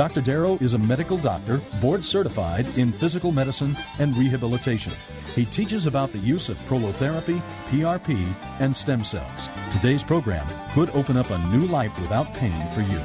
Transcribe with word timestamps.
Dr. 0.00 0.22
Darrow 0.22 0.56
is 0.62 0.72
a 0.72 0.78
medical 0.78 1.18
doctor, 1.18 1.58
board 1.78 2.02
certified 2.02 2.66
in 2.78 2.90
physical 2.90 3.32
medicine 3.32 3.76
and 3.98 4.16
rehabilitation. 4.16 4.94
He 5.34 5.44
teaches 5.44 5.84
about 5.84 6.10
the 6.10 6.20
use 6.20 6.48
of 6.48 6.56
prolotherapy, 6.60 7.42
PRP, 7.68 8.26
and 8.60 8.74
stem 8.74 9.04
cells. 9.04 9.48
Today's 9.70 10.02
program 10.02 10.46
could 10.72 10.88
open 10.96 11.18
up 11.18 11.28
a 11.28 11.36
new 11.54 11.66
life 11.66 11.94
without 12.00 12.32
pain 12.32 12.70
for 12.70 12.80
you. 12.80 12.98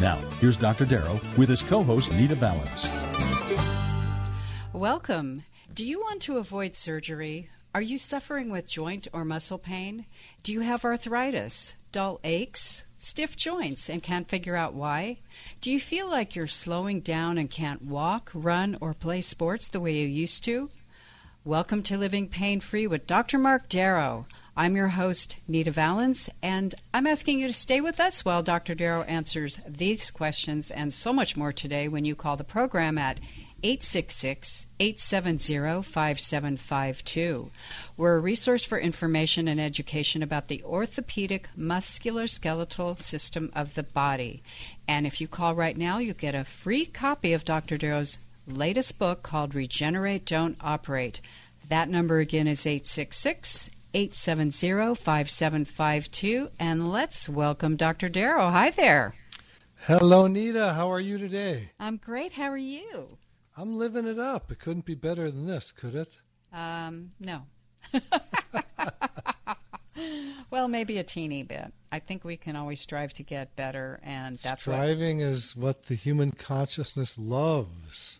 Now, 0.00 0.14
here's 0.38 0.56
Dr. 0.56 0.84
Darrow 0.84 1.20
with 1.36 1.48
his 1.48 1.62
co 1.62 1.82
host, 1.82 2.12
Nita 2.12 2.36
Valens. 2.36 2.86
Welcome. 4.72 5.42
Do 5.74 5.84
you 5.84 5.98
want 5.98 6.22
to 6.22 6.36
avoid 6.36 6.76
surgery? 6.76 7.50
Are 7.74 7.82
you 7.82 7.98
suffering 7.98 8.50
with 8.50 8.68
joint 8.68 9.08
or 9.12 9.24
muscle 9.24 9.58
pain? 9.58 10.06
Do 10.44 10.52
you 10.52 10.60
have 10.60 10.84
arthritis, 10.84 11.74
dull 11.90 12.20
aches, 12.22 12.84
stiff 13.04 13.36
joints, 13.36 13.90
and 13.90 14.02
can't 14.02 14.28
figure 14.28 14.56
out 14.56 14.72
why? 14.72 15.18
Do 15.60 15.70
you 15.70 15.78
feel 15.78 16.08
like 16.08 16.34
you're 16.34 16.46
slowing 16.46 17.00
down 17.00 17.36
and 17.36 17.50
can't 17.50 17.82
walk, 17.82 18.30
run, 18.32 18.78
or 18.80 18.94
play 18.94 19.20
sports 19.20 19.68
the 19.68 19.80
way 19.80 19.92
you 19.92 20.06
used 20.06 20.42
to? 20.44 20.70
Welcome 21.44 21.82
to 21.82 21.98
Living 21.98 22.28
Pain 22.28 22.60
Free 22.60 22.86
with 22.86 23.06
Dr. 23.06 23.36
Mark 23.36 23.68
Darrow. 23.68 24.24
I'm 24.56 24.74
your 24.74 24.88
host, 24.88 25.36
Nita 25.46 25.70
Valens, 25.70 26.30
and 26.42 26.74
I'm 26.94 27.06
asking 27.06 27.40
you 27.40 27.46
to 27.46 27.52
stay 27.52 27.82
with 27.82 28.00
us 28.00 28.24
while 28.24 28.42
Dr. 28.42 28.74
Darrow 28.74 29.02
answers 29.02 29.58
these 29.68 30.10
questions 30.10 30.70
and 30.70 30.90
so 30.90 31.12
much 31.12 31.36
more 31.36 31.52
today 31.52 31.88
when 31.88 32.06
you 32.06 32.14
call 32.14 32.38
the 32.38 32.44
program 32.44 32.96
at 32.96 33.20
866 33.64 34.66
870 34.78 35.82
5752. 35.82 37.50
We're 37.96 38.16
a 38.16 38.20
resource 38.20 38.62
for 38.62 38.78
information 38.78 39.48
and 39.48 39.58
education 39.58 40.22
about 40.22 40.48
the 40.48 40.62
orthopedic 40.62 41.48
musculoskeletal 41.58 43.00
system 43.00 43.50
of 43.56 43.72
the 43.72 43.82
body. 43.82 44.42
And 44.86 45.06
if 45.06 45.18
you 45.18 45.28
call 45.28 45.54
right 45.54 45.78
now, 45.78 45.96
you 45.96 46.12
get 46.12 46.34
a 46.34 46.44
free 46.44 46.84
copy 46.84 47.32
of 47.32 47.46
Dr. 47.46 47.78
Darrow's 47.78 48.18
latest 48.46 48.98
book 48.98 49.22
called 49.22 49.54
Regenerate, 49.54 50.26
Don't 50.26 50.58
Operate. 50.60 51.22
That 51.70 51.88
number 51.88 52.18
again 52.18 52.46
is 52.46 52.66
866 52.66 53.70
870 53.94 54.94
5752. 54.94 56.50
And 56.58 56.92
let's 56.92 57.30
welcome 57.30 57.76
Dr. 57.76 58.10
Darrow. 58.10 58.50
Hi 58.50 58.68
there. 58.68 59.14
Hello, 59.86 60.26
Nita. 60.26 60.74
How 60.74 60.90
are 60.90 61.00
you 61.00 61.16
today? 61.16 61.70
I'm 61.80 61.96
great. 61.96 62.32
How 62.32 62.50
are 62.50 62.58
you? 62.58 63.16
I'm 63.56 63.78
living 63.78 64.06
it 64.06 64.18
up. 64.18 64.50
It 64.50 64.58
couldn't 64.58 64.84
be 64.84 64.94
better 64.94 65.30
than 65.30 65.46
this, 65.46 65.72
could 65.72 65.94
it? 65.94 66.16
Um, 66.52 67.12
no. 67.20 67.42
well, 70.50 70.68
maybe 70.68 70.98
a 70.98 71.04
teeny 71.04 71.42
bit. 71.42 71.72
I 71.92 72.00
think 72.00 72.24
we 72.24 72.36
can 72.36 72.56
always 72.56 72.80
strive 72.80 73.12
to 73.14 73.22
get 73.22 73.54
better, 73.54 74.00
and 74.02 74.38
that's 74.38 74.62
striving 74.62 75.18
what, 75.18 75.26
is 75.26 75.54
what 75.56 75.86
the 75.86 75.94
human 75.94 76.32
consciousness 76.32 77.16
loves. 77.16 78.18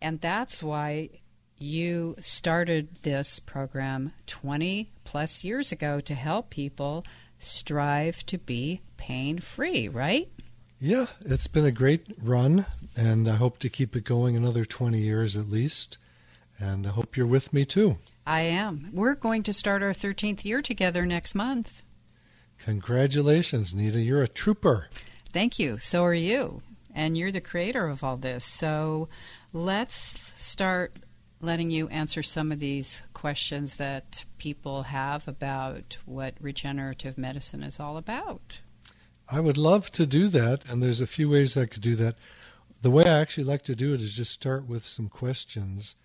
And 0.00 0.20
that's 0.20 0.62
why 0.62 1.10
you 1.58 2.14
started 2.20 2.88
this 3.02 3.40
program 3.40 4.12
20 4.28 4.90
plus 5.02 5.42
years 5.42 5.72
ago 5.72 6.00
to 6.00 6.14
help 6.14 6.50
people 6.50 7.04
strive 7.40 8.24
to 8.26 8.38
be 8.38 8.80
pain 8.96 9.40
free, 9.40 9.88
right? 9.88 10.30
Yeah, 10.80 11.06
it's 11.22 11.48
been 11.48 11.66
a 11.66 11.72
great 11.72 12.06
run, 12.22 12.64
and 12.96 13.28
I 13.28 13.34
hope 13.34 13.58
to 13.60 13.68
keep 13.68 13.96
it 13.96 14.04
going 14.04 14.36
another 14.36 14.64
20 14.64 14.98
years 14.98 15.36
at 15.36 15.50
least. 15.50 15.98
And 16.60 16.86
I 16.86 16.90
hope 16.90 17.16
you're 17.16 17.26
with 17.26 17.52
me 17.52 17.64
too. 17.64 17.98
I 18.24 18.42
am. 18.42 18.90
We're 18.92 19.16
going 19.16 19.42
to 19.44 19.52
start 19.52 19.82
our 19.82 19.90
13th 19.90 20.44
year 20.44 20.62
together 20.62 21.04
next 21.04 21.34
month. 21.34 21.82
Congratulations, 22.64 23.74
Nita. 23.74 24.00
You're 24.00 24.22
a 24.22 24.28
trooper. 24.28 24.88
Thank 25.32 25.58
you. 25.58 25.78
So 25.78 26.04
are 26.04 26.14
you. 26.14 26.62
And 26.94 27.18
you're 27.18 27.32
the 27.32 27.40
creator 27.40 27.88
of 27.88 28.04
all 28.04 28.16
this. 28.16 28.44
So 28.44 29.08
let's 29.52 30.32
start 30.36 30.92
letting 31.40 31.70
you 31.70 31.88
answer 31.88 32.22
some 32.22 32.52
of 32.52 32.60
these 32.60 33.02
questions 33.14 33.76
that 33.76 34.24
people 34.38 34.84
have 34.84 35.26
about 35.26 35.96
what 36.04 36.34
regenerative 36.40 37.18
medicine 37.18 37.62
is 37.62 37.80
all 37.80 37.96
about. 37.96 38.60
I 39.30 39.40
would 39.40 39.58
love 39.58 39.92
to 39.92 40.06
do 40.06 40.28
that, 40.28 40.64
and 40.70 40.82
there's 40.82 41.02
a 41.02 41.06
few 41.06 41.28
ways 41.28 41.58
I 41.58 41.66
could 41.66 41.82
do 41.82 41.96
that. 41.96 42.16
The 42.80 42.90
way 42.90 43.04
I 43.04 43.20
actually 43.20 43.44
like 43.44 43.62
to 43.64 43.76
do 43.76 43.92
it 43.92 44.00
is 44.00 44.14
just 44.14 44.32
start 44.32 44.66
with 44.66 44.86
some 44.86 45.10
questions 45.10 45.96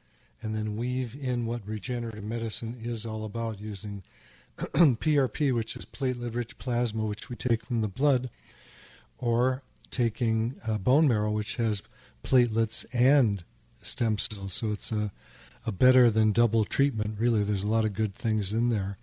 and 0.42 0.54
then 0.54 0.76
weave 0.76 1.16
in 1.16 1.46
what 1.46 1.66
regenerative 1.66 2.24
medicine 2.24 2.76
is 2.84 3.06
all 3.06 3.24
about 3.24 3.62
using 3.62 4.04
PRP, 4.58 5.54
which 5.54 5.78
is 5.78 5.86
platelet 5.86 6.36
rich 6.36 6.58
plasma, 6.58 7.06
which 7.06 7.30
we 7.30 7.38
take 7.38 7.66
from 7.66 7.80
the 7.80 7.88
blood, 7.88 8.30
or 9.20 9.64
taking 9.90 10.56
uh, 10.68 10.78
bone 10.78 11.08
marrow, 11.08 11.32
which 11.32 11.56
has 11.56 11.82
platelets 12.26 12.86
and 12.92 13.42
stem 13.84 14.18
cells. 14.18 14.52
So 14.52 14.74
it's 14.74 14.92
a, 14.92 15.14
a 15.66 15.72
better 15.72 16.12
than 16.12 16.34
double 16.34 16.66
treatment, 16.66 17.18
really. 17.20 17.44
There's 17.44 17.64
a 17.64 17.68
lot 17.68 17.86
of 17.86 17.94
good 17.94 18.16
things 18.16 18.52
in 18.52 18.68
there. 18.68 18.98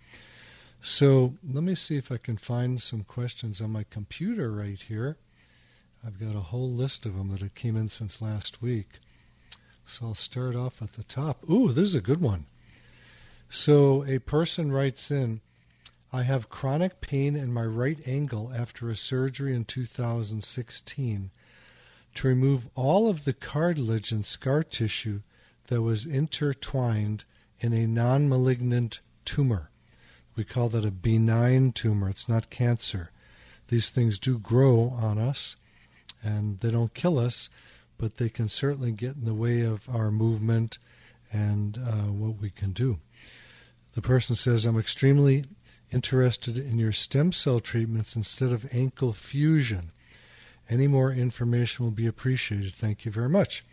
So 0.83 1.35
let 1.47 1.63
me 1.63 1.75
see 1.75 1.97
if 1.97 2.11
I 2.11 2.17
can 2.17 2.37
find 2.37 2.81
some 2.81 3.03
questions 3.03 3.61
on 3.61 3.71
my 3.71 3.83
computer 3.83 4.51
right 4.51 4.81
here. 4.81 5.15
I've 6.03 6.19
got 6.19 6.35
a 6.35 6.39
whole 6.39 6.71
list 6.71 7.05
of 7.05 7.15
them 7.15 7.29
that 7.29 7.41
have 7.41 7.53
came 7.53 7.77
in 7.77 7.87
since 7.89 8.19
last 8.19 8.63
week. 8.63 8.99
So 9.85 10.07
I'll 10.07 10.15
start 10.15 10.55
off 10.55 10.81
at 10.81 10.93
the 10.93 11.03
top. 11.03 11.47
Ooh, 11.47 11.71
this 11.71 11.85
is 11.85 11.95
a 11.95 12.01
good 12.01 12.19
one. 12.19 12.47
So 13.47 14.03
a 14.05 14.17
person 14.17 14.71
writes 14.71 15.11
in, 15.11 15.41
I 16.11 16.23
have 16.23 16.49
chronic 16.49 16.99
pain 16.99 17.35
in 17.35 17.53
my 17.53 17.65
right 17.65 17.99
ankle 18.07 18.51
after 18.51 18.89
a 18.89 18.95
surgery 18.95 19.53
in 19.53 19.65
2016 19.65 21.31
to 22.15 22.27
remove 22.27 22.67
all 22.75 23.07
of 23.07 23.23
the 23.23 23.33
cartilage 23.33 24.11
and 24.11 24.25
scar 24.25 24.63
tissue 24.63 25.21
that 25.67 25.81
was 25.83 26.07
intertwined 26.07 27.23
in 27.59 27.71
a 27.71 27.85
non 27.85 28.27
malignant 28.27 29.01
tumor. 29.25 29.70
We 30.35 30.43
call 30.43 30.69
that 30.69 30.85
a 30.85 30.91
benign 30.91 31.71
tumor. 31.73 32.09
It's 32.09 32.29
not 32.29 32.49
cancer. 32.49 33.11
These 33.67 33.89
things 33.89 34.19
do 34.19 34.37
grow 34.37 34.89
on 34.89 35.17
us 35.17 35.55
and 36.23 36.59
they 36.59 36.71
don't 36.71 36.93
kill 36.93 37.19
us, 37.19 37.49
but 37.97 38.17
they 38.17 38.29
can 38.29 38.49
certainly 38.49 38.91
get 38.91 39.15
in 39.15 39.25
the 39.25 39.33
way 39.33 39.61
of 39.61 39.87
our 39.89 40.11
movement 40.11 40.77
and 41.31 41.77
uh, 41.77 42.11
what 42.11 42.39
we 42.39 42.49
can 42.49 42.73
do. 42.73 42.99
The 43.93 44.01
person 44.01 44.35
says, 44.35 44.65
I'm 44.65 44.79
extremely 44.79 45.45
interested 45.91 46.57
in 46.57 46.79
your 46.79 46.93
stem 46.93 47.31
cell 47.31 47.59
treatments 47.59 48.15
instead 48.15 48.51
of 48.51 48.73
ankle 48.73 49.13
fusion. 49.13 49.91
Any 50.69 50.87
more 50.87 51.11
information 51.11 51.83
will 51.83 51.91
be 51.91 52.07
appreciated. 52.07 52.73
Thank 52.73 53.05
you 53.05 53.11
very 53.11 53.29
much. 53.29 53.65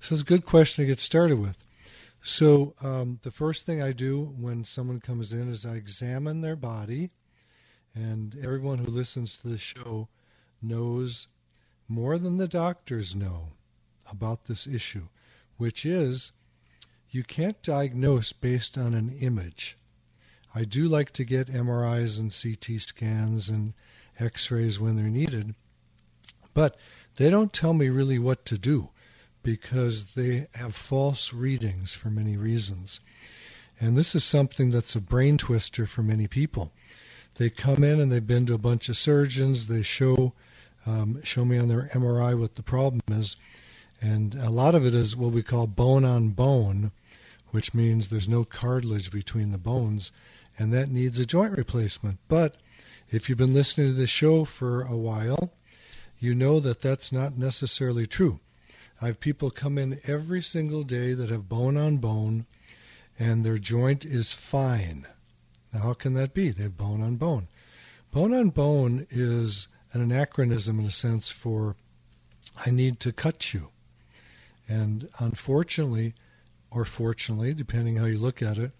So 0.00 0.14
it's 0.14 0.22
a 0.22 0.26
good 0.26 0.44
question 0.44 0.84
to 0.84 0.88
get 0.88 1.00
started 1.00 1.38
with. 1.38 1.56
So 2.26 2.74
um, 2.80 3.20
the 3.20 3.30
first 3.30 3.66
thing 3.66 3.82
I 3.82 3.92
do 3.92 4.24
when 4.38 4.64
someone 4.64 4.98
comes 4.98 5.34
in 5.34 5.50
is 5.50 5.66
I 5.66 5.74
examine 5.74 6.40
their 6.40 6.56
body, 6.56 7.10
and 7.94 8.34
everyone 8.42 8.78
who 8.78 8.90
listens 8.90 9.36
to 9.36 9.48
the 9.48 9.58
show 9.58 10.08
knows 10.62 11.28
more 11.86 12.18
than 12.18 12.38
the 12.38 12.48
doctors 12.48 13.14
know 13.14 13.52
about 14.10 14.46
this 14.46 14.66
issue, 14.66 15.06
which 15.58 15.84
is 15.84 16.32
you 17.10 17.24
can't 17.24 17.62
diagnose 17.62 18.32
based 18.32 18.78
on 18.78 18.94
an 18.94 19.10
image. 19.18 19.76
I 20.54 20.64
do 20.64 20.88
like 20.88 21.10
to 21.12 21.26
get 21.26 21.48
MRIs 21.48 22.18
and 22.18 22.32
CT 22.32 22.80
scans 22.80 23.50
and 23.50 23.74
X-rays 24.18 24.80
when 24.80 24.96
they're 24.96 25.10
needed, 25.10 25.54
but 26.54 26.78
they 27.16 27.28
don't 27.28 27.52
tell 27.52 27.74
me 27.74 27.90
really 27.90 28.18
what 28.18 28.46
to 28.46 28.56
do 28.56 28.88
because 29.44 30.06
they 30.16 30.48
have 30.54 30.74
false 30.74 31.32
readings 31.32 31.94
for 31.94 32.10
many 32.10 32.36
reasons. 32.36 32.98
And 33.78 33.96
this 33.96 34.16
is 34.16 34.24
something 34.24 34.70
that's 34.70 34.96
a 34.96 35.00
brain 35.00 35.38
twister 35.38 35.86
for 35.86 36.02
many 36.02 36.26
people. 36.26 36.72
they 37.36 37.50
come 37.50 37.84
in 37.84 38.00
and 38.00 38.10
they've 38.10 38.26
been 38.26 38.46
to 38.46 38.54
a 38.54 38.58
bunch 38.58 38.88
of 38.88 38.96
surgeons. 38.96 39.68
They 39.68 39.82
show 39.82 40.32
um, 40.86 41.22
show 41.22 41.44
me 41.44 41.58
on 41.58 41.68
their 41.68 41.88
MRI 41.94 42.38
what 42.38 42.56
the 42.56 42.62
problem 42.62 43.02
is, 43.10 43.36
and 44.00 44.34
a 44.34 44.50
lot 44.50 44.74
of 44.74 44.84
it 44.84 44.94
is 44.94 45.16
what 45.16 45.32
we 45.32 45.42
call 45.42 45.66
bone 45.66 46.04
on 46.04 46.30
bone, 46.30 46.92
which 47.50 47.72
means 47.72 48.08
there's 48.08 48.28
no 48.28 48.44
cartilage 48.44 49.10
between 49.10 49.50
the 49.50 49.58
bones, 49.58 50.12
and 50.58 50.72
that 50.72 50.90
needs 50.90 51.18
a 51.18 51.26
joint 51.26 51.56
replacement. 51.56 52.18
But 52.28 52.56
if 53.10 53.28
you've 53.28 53.38
been 53.38 53.54
listening 53.54 53.88
to 53.88 53.94
this 53.94 54.10
show 54.10 54.44
for 54.44 54.82
a 54.82 54.96
while, 54.96 55.52
you 56.18 56.34
know 56.34 56.60
that 56.60 56.82
that's 56.82 57.12
not 57.12 57.38
necessarily 57.38 58.06
true. 58.06 58.40
I 59.04 59.08
have 59.08 59.20
people 59.20 59.50
come 59.50 59.76
in 59.76 60.00
every 60.04 60.42
single 60.42 60.82
day 60.82 61.12
that 61.12 61.28
have 61.28 61.46
bone 61.46 61.76
on 61.76 61.98
bone, 61.98 62.46
and 63.18 63.44
their 63.44 63.58
joint 63.58 64.06
is 64.06 64.32
fine. 64.32 65.06
Now, 65.74 65.80
how 65.80 65.92
can 65.92 66.14
that 66.14 66.32
be? 66.32 66.48
They 66.48 66.62
have 66.62 66.78
bone 66.78 67.02
on 67.02 67.16
bone. 67.16 67.48
Bone 68.12 68.32
on 68.32 68.48
bone 68.48 69.06
is 69.10 69.68
an 69.92 70.00
anachronism 70.00 70.80
in 70.80 70.86
a 70.86 70.90
sense 70.90 71.28
for 71.28 71.76
I 72.56 72.70
need 72.70 72.98
to 73.00 73.12
cut 73.12 73.52
you. 73.52 73.68
And 74.68 75.06
unfortunately, 75.18 76.14
or 76.70 76.86
fortunately, 76.86 77.52
depending 77.52 77.96
how 77.96 78.06
you 78.06 78.16
look 78.16 78.40
at 78.40 78.56
it, 78.56 78.72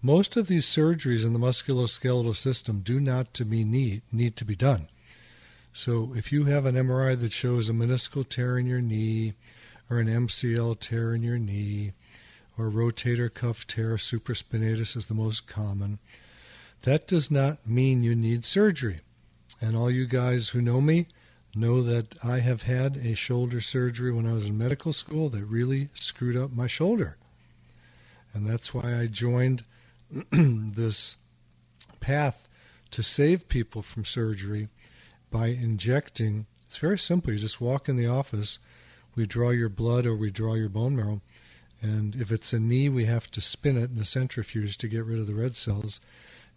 most 0.00 0.36
of 0.36 0.46
these 0.46 0.64
surgeries 0.64 1.26
in 1.26 1.32
the 1.32 1.40
musculoskeletal 1.40 2.36
system 2.36 2.82
do 2.82 3.00
not 3.00 3.34
to 3.34 3.44
be 3.44 3.64
need, 3.64 4.02
need 4.12 4.36
to 4.36 4.44
be 4.44 4.54
done. 4.54 4.86
So 5.72 6.14
if 6.14 6.30
you 6.30 6.44
have 6.44 6.66
an 6.66 6.76
MRI 6.76 7.20
that 7.20 7.32
shows 7.32 7.68
a 7.68 7.72
meniscal 7.72 8.26
tear 8.26 8.58
in 8.58 8.66
your 8.66 8.80
knee, 8.80 9.34
or 9.88 9.98
an 9.98 10.08
MCL 10.08 10.80
tear 10.80 11.14
in 11.14 11.22
your 11.22 11.38
knee, 11.38 11.92
or 12.58 12.70
rotator 12.70 13.32
cuff 13.32 13.66
tear, 13.66 13.96
supraspinatus 13.96 14.96
is 14.96 15.06
the 15.06 15.14
most 15.14 15.46
common, 15.46 15.98
that 16.82 17.06
does 17.06 17.30
not 17.30 17.66
mean 17.66 18.02
you 18.02 18.14
need 18.14 18.44
surgery. 18.44 19.00
And 19.60 19.76
all 19.76 19.90
you 19.90 20.06
guys 20.06 20.48
who 20.48 20.60
know 20.60 20.80
me 20.80 21.06
know 21.54 21.82
that 21.82 22.14
I 22.22 22.40
have 22.40 22.62
had 22.62 22.96
a 22.98 23.14
shoulder 23.14 23.60
surgery 23.60 24.12
when 24.12 24.26
I 24.26 24.32
was 24.32 24.48
in 24.48 24.58
medical 24.58 24.92
school 24.92 25.30
that 25.30 25.44
really 25.44 25.88
screwed 25.94 26.36
up 26.36 26.52
my 26.52 26.66
shoulder. 26.66 27.16
And 28.34 28.46
that's 28.46 28.74
why 28.74 29.00
I 29.00 29.06
joined 29.06 29.64
this 30.30 31.16
path 32.00 32.46
to 32.90 33.02
save 33.02 33.48
people 33.48 33.82
from 33.82 34.04
surgery 34.04 34.68
by 35.30 35.48
injecting. 35.48 36.46
It's 36.66 36.78
very 36.78 36.98
simple. 36.98 37.32
You 37.32 37.38
just 37.38 37.60
walk 37.60 37.88
in 37.88 37.96
the 37.96 38.08
office, 38.08 38.58
we 39.16 39.26
draw 39.26 39.50
your 39.50 39.70
blood 39.70 40.06
or 40.06 40.14
we 40.14 40.30
draw 40.30 40.54
your 40.54 40.68
bone 40.68 40.94
marrow, 40.94 41.22
and 41.80 42.14
if 42.16 42.30
it's 42.30 42.52
a 42.52 42.60
knee, 42.60 42.88
we 42.88 43.06
have 43.06 43.30
to 43.30 43.40
spin 43.40 43.76
it 43.76 43.90
in 43.90 43.98
a 43.98 44.04
centrifuge 44.04 44.78
to 44.78 44.88
get 44.88 45.04
rid 45.04 45.18
of 45.18 45.26
the 45.26 45.34
red 45.34 45.56
cells 45.56 46.00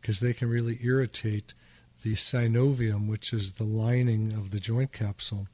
because 0.02 0.20
they 0.20 0.34
can 0.34 0.50
really 0.50 0.78
irritate 0.82 1.54
the 2.04 2.14
synovium, 2.14 3.08
which 3.08 3.34
is 3.34 3.54
the 3.54 3.64
lining 3.64 4.34
of 4.34 4.52
the 4.52 4.60
joint 4.60 4.92
capsule, 4.92 5.48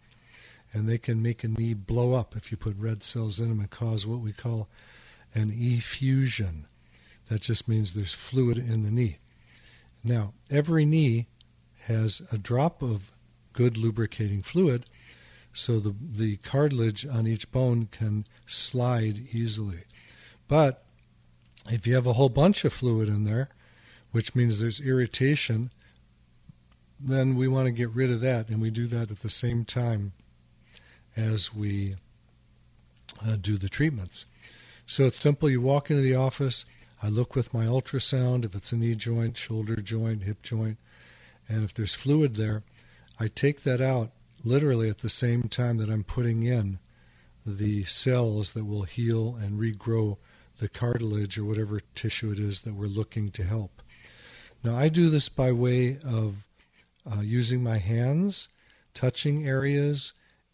and 0.74 0.88
they 0.88 0.98
can 0.98 1.22
make 1.22 1.44
a 1.44 1.48
knee 1.48 1.74
blow 1.74 2.14
up 2.14 2.36
if 2.36 2.52
you 2.52 2.58
put 2.58 2.76
red 2.78 3.04
cells 3.04 3.40
in 3.40 3.50
them 3.50 3.60
and 3.60 3.70
cause 3.70 4.06
what 4.06 4.20
we 4.20 4.32
call 4.32 4.68
an 5.34 5.52
effusion. 5.56 6.66
That 7.30 7.42
just 7.42 7.68
means 7.68 7.94
there's 7.94 8.14
fluid 8.14 8.58
in 8.58 8.84
the 8.84 8.92
knee. 8.92 9.18
Now, 10.04 10.34
every 10.52 10.86
knee 10.86 11.28
has 11.82 12.22
a 12.32 12.38
drop 12.38 12.82
of 12.84 13.02
good 13.54 13.78
lubricating 13.78 14.44
fluid, 14.44 14.86
so 15.56 15.80
the, 15.80 15.96
the 16.18 16.36
cartilage 16.38 17.06
on 17.06 17.26
each 17.26 17.50
bone 17.50 17.88
can 17.90 18.28
slide 18.46 19.18
easily. 19.34 19.80
But 20.50 20.84
if 21.70 21.88
you 21.88 21.96
have 21.96 22.08
a 22.08 22.14
whole 22.14 22.30
bunch 22.30 22.66
of 22.66 22.74
fluid 22.74 23.08
in 23.08 23.24
there, 23.24 23.50
which 24.12 24.36
means 24.36 24.60
there's 24.60 24.82
irritation, 24.82 25.72
then 27.00 27.36
we 27.36 27.48
want 27.48 27.68
to 27.68 27.72
get 27.72 27.90
rid 27.92 28.12
of 28.12 28.22
that, 28.22 28.50
and 28.50 28.62
we 28.62 28.70
do 28.70 28.86
that 28.88 29.12
at 29.12 29.22
the 29.22 29.30
same 29.30 29.64
time 29.64 30.12
as 31.16 31.54
we 31.54 31.96
uh, 33.26 33.38
do 33.38 33.58
the 33.58 33.70
treatments. 33.70 34.26
So 34.88 35.06
it's 35.06 35.20
simple. 35.20 35.50
You 35.50 35.62
walk 35.62 35.90
into 35.90 36.04
the 36.04 36.16
office, 36.16 36.66
I 37.02 37.08
look 37.08 37.34
with 37.34 37.54
my 37.54 37.66
ultrasound 37.66 38.44
if 38.44 38.56
it's 38.56 38.74
a 38.74 38.78
knee 38.78 38.96
joint, 38.96 39.38
shoulder 39.38 39.78
joint, 39.78 40.24
hip 40.24 40.42
joint, 40.42 40.78
and 41.48 41.64
if 41.64 41.74
there's 41.74 41.96
fluid 41.96 42.36
there, 42.36 42.64
I 43.18 43.30
take 43.30 43.64
that 43.64 43.80
out 43.80 44.12
literally 44.46 44.90
at 44.90 45.00
the 45.00 45.10
same 45.10 45.44
time 45.44 45.78
that 45.78 45.90
I'm 45.90 46.04
putting 46.04 46.44
in 46.44 46.80
the 47.46 47.84
cells 47.84 48.54
that 48.54 48.66
will 48.66 48.84
heal 48.84 49.36
and 49.36 49.60
regrow 49.60 50.18
the 50.60 50.70
cartilage 50.70 51.38
or 51.38 51.44
whatever 51.44 51.82
tissue 51.96 52.32
it 52.32 52.40
is 52.40 52.62
that 52.62 52.74
we're 52.74 52.86
looking 52.86 53.30
to 53.32 53.44
help. 53.44 53.82
Now, 54.64 54.76
I 54.76 54.90
do 54.90 55.10
this 55.10 55.30
by 55.30 55.52
way 55.52 55.98
of 56.04 56.36
uh, 57.12 57.20
using 57.22 57.62
my 57.62 57.78
hands, 57.78 58.48
touching 58.94 59.48
areas, 59.48 60.14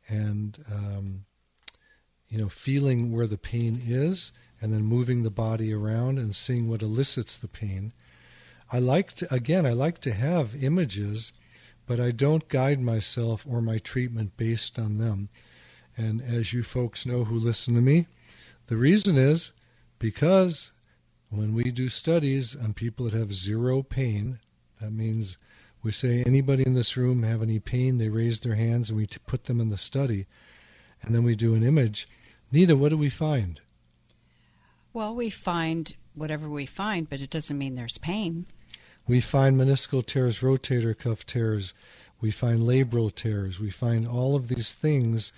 and 0.10 0.58
um, 0.72 1.26
you 2.28 2.38
know, 2.38 2.50
feeling 2.50 3.12
where 3.12 3.28
the 3.28 3.38
pain 3.38 3.82
is, 3.86 4.32
and 4.62 4.74
then 4.74 4.84
moving 4.84 5.24
the 5.24 5.30
body 5.30 5.74
around 5.74 6.18
and 6.18 6.36
seeing 6.36 6.68
what 6.68 6.82
elicits 6.82 7.38
the 7.38 7.48
pain. 7.48 7.94
I 8.72 8.80
like 8.80 9.14
to, 9.16 9.34
again, 9.34 9.66
I 9.66 9.74
like 9.74 10.00
to 10.00 10.14
have 10.14 10.64
images, 10.64 11.34
but 11.92 12.00
I 12.00 12.12
don't 12.12 12.48
guide 12.48 12.80
myself 12.80 13.46
or 13.46 13.62
my 13.62 13.78
treatment 13.78 14.38
based 14.38 14.80
on 14.80 14.98
them. 14.98 15.28
And 15.98 16.22
as 16.22 16.54
you 16.54 16.64
folks 16.64 17.06
know 17.06 17.26
who 17.26 17.38
listen 17.38 17.74
to 17.74 17.82
me, 17.82 18.08
the 18.68 18.78
reason 18.78 19.18
is 19.18 19.52
because 20.00 20.72
when 21.30 21.54
we 21.54 21.66
do 21.66 21.90
studies 21.90 22.56
on 22.56 22.74
people 22.74 23.10
that 23.10 23.14
have 23.14 23.34
zero 23.34 23.84
pain, 23.84 24.40
that 24.80 24.92
means 24.92 25.38
we 25.84 25.92
say 25.92 26.24
anybody 26.24 26.64
in 26.66 26.76
this 26.76 26.96
room 26.96 27.24
have 27.24 27.42
any 27.42 27.60
pain, 27.60 27.98
they 27.98 28.08
raise 28.08 28.40
their 28.40 28.56
hands 28.56 28.90
and 28.90 28.98
we 28.98 29.06
t- 29.06 29.20
put 29.28 29.44
them 29.44 29.60
in 29.60 29.68
the 29.68 29.78
study. 29.78 30.28
And 31.02 31.14
then 31.14 31.24
we 31.24 31.36
do 31.36 31.56
an 31.56 31.64
image. 31.64 32.08
Nita, 32.54 32.78
what 32.78 32.88
do 32.88 32.98
we 32.98 33.10
find? 33.10 33.60
Well, 34.94 35.14
we 35.14 35.30
find 35.30 35.94
whatever 36.16 36.50
we 36.50 36.66
find, 36.66 37.10
but 37.10 37.20
it 37.20 37.30
doesn't 37.30 37.58
mean 37.58 37.76
there's 37.76 37.98
pain. 37.98 38.46
We 39.12 39.20
find 39.20 39.60
meniscal 39.60 40.06
tears, 40.06 40.40
rotator 40.40 40.98
cuff 40.98 41.26
tears. 41.26 41.74
We 42.22 42.32
find 42.32 42.62
labral 42.62 43.14
tears. 43.14 43.60
We 43.60 43.70
find 43.70 44.08
all 44.08 44.38
of 44.38 44.48
these 44.48 44.72
things 44.72 45.34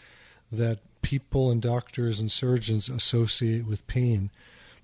that 0.52 0.78
people 1.02 1.50
and 1.50 1.60
doctors 1.60 2.20
and 2.20 2.31
surgeons 2.31 2.88
associate 2.88 3.66
with 3.66 3.88
pain. 3.88 4.30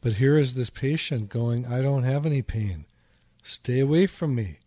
But 0.01 0.13
here 0.13 0.39
is 0.39 0.55
this 0.55 0.71
patient 0.71 1.29
going, 1.29 1.67
I 1.67 1.83
don't 1.83 2.01
have 2.01 2.25
any 2.25 2.41
pain. 2.41 2.85
Stay 3.43 3.79
away 3.79 4.07
from 4.07 4.33
me. 4.33 4.57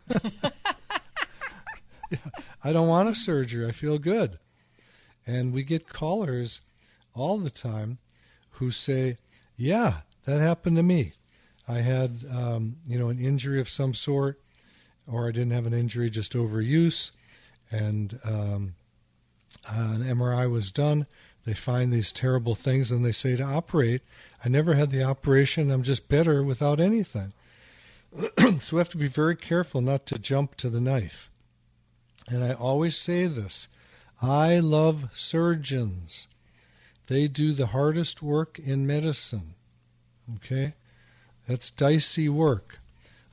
I 2.64 2.72
don't 2.72 2.88
want 2.88 3.10
a 3.10 3.14
surgery. 3.14 3.68
I 3.68 3.72
feel 3.72 3.98
good. 3.98 4.38
And 5.26 5.52
we 5.52 5.62
get 5.62 5.90
callers 5.90 6.62
all 7.12 7.36
the 7.36 7.50
time 7.50 7.98
who 8.52 8.70
say, 8.70 9.18
"Yeah, 9.58 10.00
that 10.24 10.40
happened 10.40 10.76
to 10.76 10.82
me. 10.82 11.12
I 11.68 11.80
had, 11.80 12.24
um, 12.30 12.76
you 12.86 12.98
know, 12.98 13.10
an 13.10 13.18
injury 13.18 13.60
of 13.60 13.68
some 13.68 13.92
sort, 13.92 14.40
or 15.06 15.28
I 15.28 15.32
didn't 15.32 15.52
have 15.52 15.66
an 15.66 15.74
injury, 15.74 16.08
just 16.10 16.32
overuse, 16.32 17.10
and 17.70 18.18
um, 18.24 18.74
an 19.66 20.02
MRI 20.02 20.50
was 20.50 20.70
done. 20.70 21.06
They 21.44 21.54
find 21.54 21.92
these 21.92 22.12
terrible 22.12 22.54
things, 22.54 22.90
and 22.90 23.04
they 23.04 23.12
say 23.12 23.36
to 23.36 23.42
operate. 23.42 24.02
I 24.44 24.48
never 24.48 24.74
had 24.74 24.90
the 24.90 25.04
operation. 25.04 25.70
I'm 25.70 25.82
just 25.82 26.08
better 26.08 26.42
without 26.42 26.80
anything. 26.80 27.32
so 28.60 28.76
we 28.76 28.80
have 28.80 28.88
to 28.90 28.96
be 28.96 29.08
very 29.08 29.36
careful 29.36 29.80
not 29.80 30.06
to 30.06 30.18
jump 30.18 30.56
to 30.56 30.70
the 30.70 30.80
knife. 30.80 31.30
And 32.28 32.42
I 32.42 32.52
always 32.52 32.96
say 32.96 33.26
this 33.26 33.68
I 34.20 34.58
love 34.58 35.08
surgeons. 35.14 36.28
They 37.06 37.28
do 37.28 37.52
the 37.52 37.66
hardest 37.66 38.22
work 38.22 38.58
in 38.58 38.86
medicine. 38.86 39.54
Okay? 40.36 40.74
That's 41.48 41.70
dicey 41.70 42.28
work. 42.28 42.78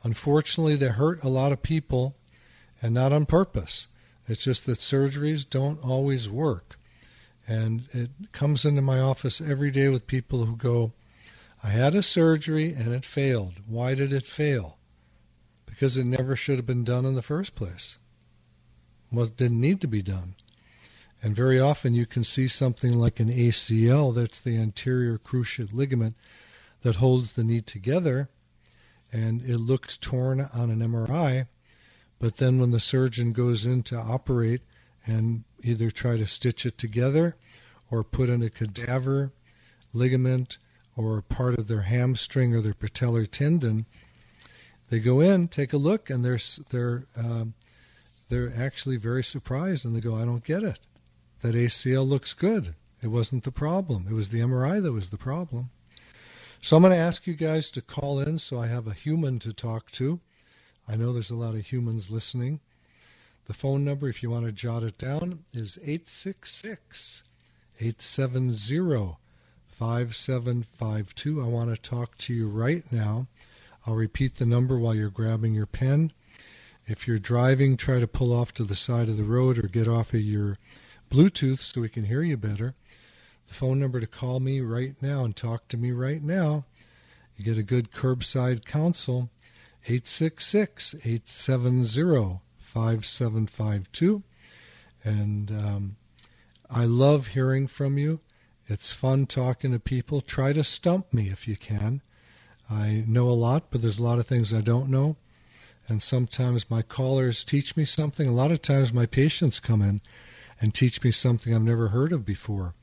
Unfortunately, 0.02 0.78
they 0.78 0.88
hurt 0.88 1.22
a 1.24 1.30
lot 1.30 1.52
of 1.52 1.62
people, 1.62 2.16
and 2.82 2.94
not 2.94 3.12
on 3.12 3.26
purpose. 3.26 3.88
It's 4.28 4.44
just 4.44 4.66
that 4.66 4.80
surgeries 4.80 5.48
don't 5.48 5.84
always 5.84 6.30
work. 6.30 6.80
And 7.46 7.84
it 7.92 8.10
comes 8.32 8.64
into 8.64 8.82
my 8.82 9.00
office 9.00 9.42
every 9.42 9.70
day 9.70 9.90
with 9.90 10.08
people 10.08 10.46
who 10.46 10.56
go, 10.56 10.94
I 11.62 11.70
had 11.70 11.94
a 11.94 12.02
surgery 12.02 12.74
and 12.74 12.94
it 12.94 13.06
failed. 13.06 13.54
Why 13.68 13.96
did 13.96 14.14
it 14.14 14.26
fail? 14.26 14.78
Because 15.66 15.98
it 15.98 16.06
never 16.06 16.38
should 16.38 16.56
have 16.56 16.66
been 16.66 16.86
done 16.86 17.06
in 17.06 17.16
the 17.16 17.22
first 17.22 17.54
place. 17.54 17.98
Well, 19.12 19.26
it 19.26 19.36
didn't 19.36 19.62
need 19.62 19.82
to 19.82 19.88
be 19.88 20.02
done. 20.02 20.36
And 21.22 21.36
very 21.36 21.60
often 21.60 21.94
you 21.94 22.06
can 22.06 22.24
see 22.24 22.48
something 22.48 22.94
like 22.94 23.20
an 23.20 23.30
ACL, 23.30 24.16
that's 24.16 24.40
the 24.40 24.58
anterior 24.58 25.18
cruciate 25.18 25.74
ligament 25.74 26.16
that 26.82 26.96
holds 26.96 27.34
the 27.34 27.44
knee 27.44 27.62
together, 27.62 28.30
and 29.12 29.42
it 29.42 29.58
looks 29.58 29.98
torn 29.98 30.42
on 30.42 30.70
an 30.70 30.80
MRI. 30.80 31.48
But 32.20 32.38
then 32.38 32.60
when 32.60 32.72
the 32.72 32.80
surgeon 32.80 33.34
goes 33.34 33.66
in 33.66 33.84
to 33.84 33.98
operate 33.98 34.62
and 35.06 35.44
either 35.64 35.92
try 35.92 36.18
to 36.18 36.26
stitch 36.28 36.66
it 36.66 36.78
together 36.78 37.36
or 37.92 38.04
put 38.04 38.30
in 38.30 38.42
a 38.42 38.50
cadaver 38.50 39.32
ligament 39.94 40.58
or 40.98 41.22
part 41.22 41.60
of 41.60 41.68
their 41.68 41.82
hamstring 41.82 42.56
or 42.56 42.62
their 42.62 42.74
patellar 42.74 43.30
tendon, 43.30 43.86
They 44.90 45.00
go 45.00 45.20
in, 45.20 45.48
take 45.48 45.74
a 45.74 45.78
look, 45.78 46.10
and 46.10 46.24
they're 46.24 46.40
they're 46.70 47.06
um, 47.16 47.54
they're 48.30 48.54
actually 48.56 48.98
very 48.98 49.24
surprised, 49.24 49.86
and 49.86 49.96
they 49.96 50.02
go, 50.02 50.16
"I 50.16 50.26
don't 50.26 50.44
get 50.44 50.64
it. 50.64 50.80
That 51.42 51.56
ACL 51.56 52.08
looks 52.08 52.34
good. 52.34 52.76
It 53.02 53.08
wasn't 53.08 53.44
the 53.44 53.52
problem. 53.52 54.08
It 54.08 54.14
was 54.14 54.30
the 54.30 54.42
MRI 54.42 54.82
that 54.82 54.92
was 54.92 55.10
the 55.10 55.18
problem." 55.18 55.70
So 56.66 56.76
I'm 56.76 56.82
going 56.82 56.94
to 56.94 56.98
ask 56.98 57.28
you 57.28 57.36
guys 57.36 57.70
to 57.70 57.82
call 57.84 58.22
in, 58.22 58.40
so 58.40 58.58
I 58.58 58.66
have 58.66 58.88
a 58.88 58.94
human 58.96 59.38
to 59.38 59.54
talk 59.54 59.92
to. 59.92 60.20
I 60.88 60.96
know 60.96 61.14
there's 61.14 61.30
a 61.30 61.36
lot 61.36 61.54
of 61.54 61.64
humans 61.64 62.10
listening. 62.10 62.60
The 63.46 63.54
phone 63.54 63.86
number, 63.86 64.10
if 64.10 64.24
you 64.24 64.32
want 64.32 64.48
to 64.48 64.52
jot 64.52 64.82
it 64.82 64.98
down, 64.98 65.46
is 65.54 65.78
866 65.78 67.22
870 67.80 69.18
5752. 69.78 71.40
I 71.40 71.46
want 71.46 71.70
to 71.70 71.80
talk 71.80 72.18
to 72.18 72.34
you 72.34 72.48
right 72.48 72.84
now. 72.92 73.28
I'll 73.86 73.94
repeat 73.94 74.38
the 74.38 74.48
number 74.48 74.80
while 74.80 74.96
you're 74.96 75.12
grabbing 75.12 75.54
your 75.54 75.68
pen. 75.68 76.14
If 76.88 77.08
you're 77.08 77.20
driving, 77.20 77.78
try 77.78 78.00
to 78.00 78.08
pull 78.08 78.34
off 78.34 78.56
to 78.56 78.64
the 78.64 78.76
side 78.76 79.08
of 79.08 79.18
the 79.18 79.24
road 79.24 79.60
or 79.60 79.68
get 79.68 79.88
off 79.88 80.16
of 80.16 80.22
your 80.22 80.58
Bluetooth 81.12 81.60
so 81.60 81.82
we 81.82 81.90
can 81.90 82.06
hear 82.06 82.24
you 82.24 82.38
better. 82.38 82.74
The 83.48 83.54
phone 83.54 83.80
number 83.80 84.00
to 84.00 84.08
call 84.08 84.40
me 84.40 84.62
right 84.62 84.96
now 85.02 85.26
and 85.26 85.36
talk 85.36 85.68
to 85.70 85.78
me 85.78 85.92
right 85.92 86.22
now. 86.22 86.66
You 87.38 87.46
get 87.46 87.58
a 87.58 87.64
good 87.64 87.92
curbside 87.92 88.66
counsel. 88.66 89.30
866 89.88 90.96
870 90.96 92.42
5752. 92.74 94.24
And 95.04 95.52
um, 95.52 95.96
I 96.70 96.86
love 96.86 97.28
hearing 97.28 97.68
from 97.68 97.98
you. 97.98 98.20
It's 98.68 98.92
fun 98.92 99.28
talking 99.28 99.74
to 99.74 99.80
people. 99.80 100.22
Try 100.22 100.54
to 100.54 100.64
stump 100.64 101.14
me 101.14 101.30
if 101.30 101.48
you 101.48 101.56
can. 101.56 102.02
I 102.70 103.04
know 103.08 103.30
a 103.30 103.38
lot, 103.38 103.70
but 103.70 103.82
there's 103.82 104.00
a 104.00 104.04
lot 104.04 104.18
of 104.18 104.26
things 104.26 104.54
I 104.54 104.62
don't 104.62 104.90
know. 104.90 105.18
And 105.88 106.02
sometimes 106.02 106.70
my 106.72 106.82
callers 106.82 107.44
teach 107.44 107.78
me 107.78 107.86
something. 107.86 108.28
A 108.28 108.34
lot 108.34 108.52
of 108.52 108.64
times 108.64 108.92
my 108.92 109.06
patients 109.06 109.60
come 109.60 109.84
in 109.84 110.02
and 110.60 110.74
teach 110.74 111.04
me 111.04 111.12
something 111.12 111.54
I've 111.54 111.62
never 111.62 111.90
heard 111.90 112.12
of 112.12 112.26
before. 112.26 112.74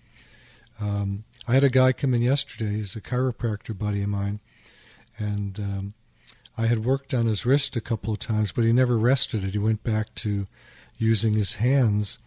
Um, 0.80 1.24
I 1.46 1.54
had 1.54 1.64
a 1.64 1.70
guy 1.70 1.92
come 1.92 2.14
in 2.14 2.22
yesterday. 2.22 2.72
He's 2.72 2.96
a 2.96 3.00
chiropractor 3.00 3.76
buddy 3.76 4.02
of 4.02 4.08
mine. 4.08 4.40
And 5.18 5.58
um, 5.58 5.94
I 6.56 6.66
had 6.66 6.84
worked 6.84 7.14
on 7.14 7.26
his 7.26 7.46
wrist 7.46 7.76
a 7.76 7.80
couple 7.80 8.12
of 8.12 8.18
times, 8.18 8.52
but 8.52 8.64
he 8.64 8.72
never 8.72 8.98
rested 8.98 9.44
it. 9.44 9.52
He 9.52 9.58
went 9.58 9.82
back 9.82 10.14
to 10.16 10.46
using 10.98 11.34
his 11.34 11.54
hands, 11.54 12.18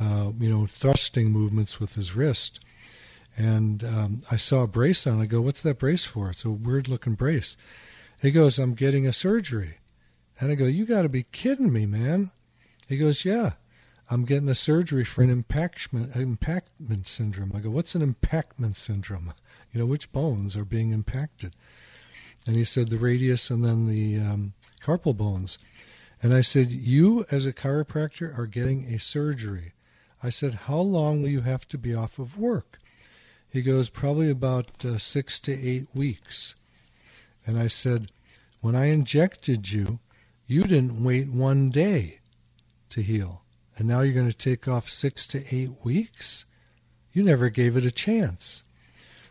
uh, 0.00 0.32
you 0.38 0.48
know, 0.48 0.66
thrusting 0.66 1.30
movements 1.30 1.80
with 1.80 1.94
his 1.94 2.14
wrist. 2.14 2.60
And 3.36 3.84
um, 3.84 4.22
I 4.30 4.36
saw 4.36 4.62
a 4.62 4.66
brace 4.66 5.06
on. 5.06 5.20
I 5.20 5.26
go, 5.26 5.40
"What's 5.40 5.62
that 5.62 5.78
brace 5.78 6.04
for?" 6.04 6.30
It's 6.30 6.44
a 6.44 6.50
weird-looking 6.50 7.14
brace. 7.14 7.56
He 8.20 8.32
goes, 8.32 8.58
"I'm 8.58 8.74
getting 8.74 9.06
a 9.06 9.12
surgery." 9.12 9.78
And 10.40 10.50
I 10.50 10.56
go, 10.56 10.66
"You 10.66 10.86
got 10.86 11.02
to 11.02 11.08
be 11.08 11.22
kidding 11.22 11.72
me, 11.72 11.86
man!" 11.86 12.32
He 12.88 12.96
goes, 12.96 13.24
"Yeah, 13.24 13.52
I'm 14.10 14.24
getting 14.24 14.48
a 14.48 14.54
surgery 14.54 15.04
for 15.04 15.22
an 15.22 15.42
impactment 15.42 16.14
impactment 16.14 17.06
syndrome." 17.06 17.52
I 17.54 17.60
go, 17.60 17.70
"What's 17.70 17.94
an 17.94 18.14
impactment 18.14 18.76
syndrome? 18.76 19.32
You 19.72 19.80
know, 19.80 19.86
which 19.86 20.12
bones 20.12 20.56
are 20.56 20.64
being 20.64 20.92
impacted?" 20.92 21.54
And 22.46 22.56
he 22.56 22.64
said 22.64 22.88
the 22.88 22.98
radius 22.98 23.50
and 23.50 23.64
then 23.64 23.86
the 23.86 24.18
um, 24.18 24.54
carpal 24.80 25.16
bones. 25.16 25.58
And 26.22 26.34
I 26.34 26.40
said, 26.40 26.72
You, 26.72 27.24
as 27.30 27.46
a 27.46 27.52
chiropractor, 27.52 28.36
are 28.36 28.46
getting 28.46 28.86
a 28.86 28.98
surgery. 28.98 29.72
I 30.22 30.30
said, 30.30 30.54
How 30.54 30.80
long 30.80 31.22
will 31.22 31.28
you 31.28 31.42
have 31.42 31.68
to 31.68 31.78
be 31.78 31.94
off 31.94 32.18
of 32.18 32.38
work? 32.38 32.80
He 33.50 33.62
goes, 33.62 33.88
Probably 33.88 34.30
about 34.30 34.84
uh, 34.84 34.98
six 34.98 35.38
to 35.40 35.52
eight 35.52 35.86
weeks. 35.94 36.54
And 37.46 37.58
I 37.58 37.68
said, 37.68 38.10
When 38.60 38.74
I 38.74 38.86
injected 38.86 39.70
you, 39.70 40.00
you 40.46 40.62
didn't 40.62 41.04
wait 41.04 41.28
one 41.28 41.70
day 41.70 42.18
to 42.90 43.02
heal. 43.02 43.42
And 43.78 43.86
now 43.86 44.00
you're 44.00 44.12
going 44.12 44.28
to 44.28 44.36
take 44.36 44.66
off 44.66 44.90
six 44.90 45.24
to 45.28 45.54
eight 45.54 45.84
weeks? 45.84 46.44
You 47.12 47.22
never 47.22 47.48
gave 47.48 47.76
it 47.76 47.86
a 47.86 47.92
chance. 47.92 48.64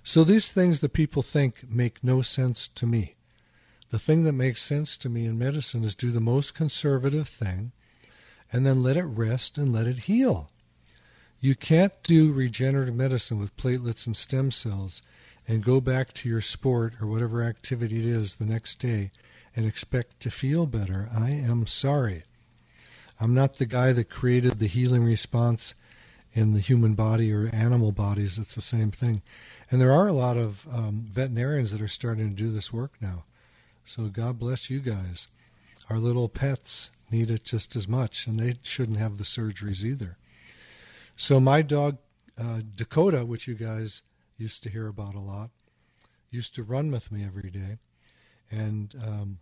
So 0.03 0.23
these 0.23 0.49
things 0.49 0.79
that 0.79 0.93
people 0.93 1.21
think 1.21 1.69
make 1.69 2.01
no 2.01 2.21
sense 2.21 2.69
to 2.69 2.87
me. 2.87 3.17
The 3.89 3.99
thing 3.99 4.23
that 4.23 4.31
makes 4.31 4.61
sense 4.61 4.95
to 4.99 5.09
me 5.09 5.25
in 5.25 5.37
medicine 5.37 5.83
is 5.83 5.95
do 5.95 6.11
the 6.11 6.21
most 6.21 6.53
conservative 6.53 7.27
thing 7.27 7.73
and 8.53 8.65
then 8.65 8.81
let 8.81 8.95
it 8.95 9.03
rest 9.03 9.57
and 9.57 9.73
let 9.73 9.85
it 9.85 9.99
heal. 9.99 10.49
You 11.41 11.53
can't 11.53 12.01
do 12.03 12.31
regenerative 12.31 12.95
medicine 12.95 13.39
with 13.39 13.57
platelets 13.57 14.07
and 14.07 14.15
stem 14.15 14.51
cells 14.51 15.01
and 15.45 15.61
go 15.61 15.81
back 15.81 16.13
to 16.13 16.29
your 16.29 16.41
sport 16.41 17.01
or 17.01 17.07
whatever 17.07 17.43
activity 17.43 17.99
it 17.99 18.05
is 18.05 18.35
the 18.35 18.45
next 18.45 18.79
day 18.79 19.11
and 19.57 19.65
expect 19.65 20.21
to 20.21 20.31
feel 20.31 20.65
better. 20.65 21.09
I 21.13 21.31
am 21.31 21.67
sorry. 21.67 22.23
I'm 23.19 23.33
not 23.33 23.57
the 23.57 23.65
guy 23.65 23.93
that 23.93 24.09
created 24.09 24.59
the 24.59 24.67
healing 24.67 25.03
response 25.03 25.73
in 26.33 26.53
the 26.53 26.59
human 26.59 26.93
body 26.93 27.33
or 27.33 27.49
animal 27.53 27.91
bodies. 27.91 28.37
It's 28.37 28.55
the 28.55 28.61
same 28.61 28.91
thing. 28.91 29.21
And 29.71 29.81
there 29.81 29.91
are 29.91 30.07
a 30.07 30.13
lot 30.13 30.37
of 30.37 30.65
um, 30.71 31.05
veterinarians 31.09 31.71
that 31.71 31.81
are 31.81 31.87
starting 31.87 32.29
to 32.29 32.35
do 32.35 32.51
this 32.51 32.71
work 32.71 32.93
now. 33.01 33.25
So 33.85 34.07
God 34.07 34.37
bless 34.37 34.69
you 34.69 34.79
guys. 34.79 35.27
Our 35.89 35.97
little 35.97 36.29
pets 36.29 36.91
need 37.09 37.31
it 37.31 37.43
just 37.43 37.75
as 37.75 37.87
much, 37.87 38.27
and 38.27 38.39
they 38.39 38.55
shouldn't 38.61 38.97
have 38.97 39.17
the 39.17 39.23
surgeries 39.23 39.83
either. 39.83 40.17
So 41.15 41.39
my 41.39 41.61
dog 41.61 41.97
uh, 42.37 42.61
Dakota, 42.75 43.25
which 43.25 43.47
you 43.47 43.55
guys 43.55 44.03
used 44.37 44.63
to 44.63 44.69
hear 44.69 44.87
about 44.87 45.15
a 45.15 45.19
lot, 45.19 45.49
used 46.29 46.55
to 46.55 46.63
run 46.63 46.91
with 46.91 47.11
me 47.11 47.25
every 47.25 47.49
day, 47.49 47.77
and 48.51 48.93
um, 49.03 49.39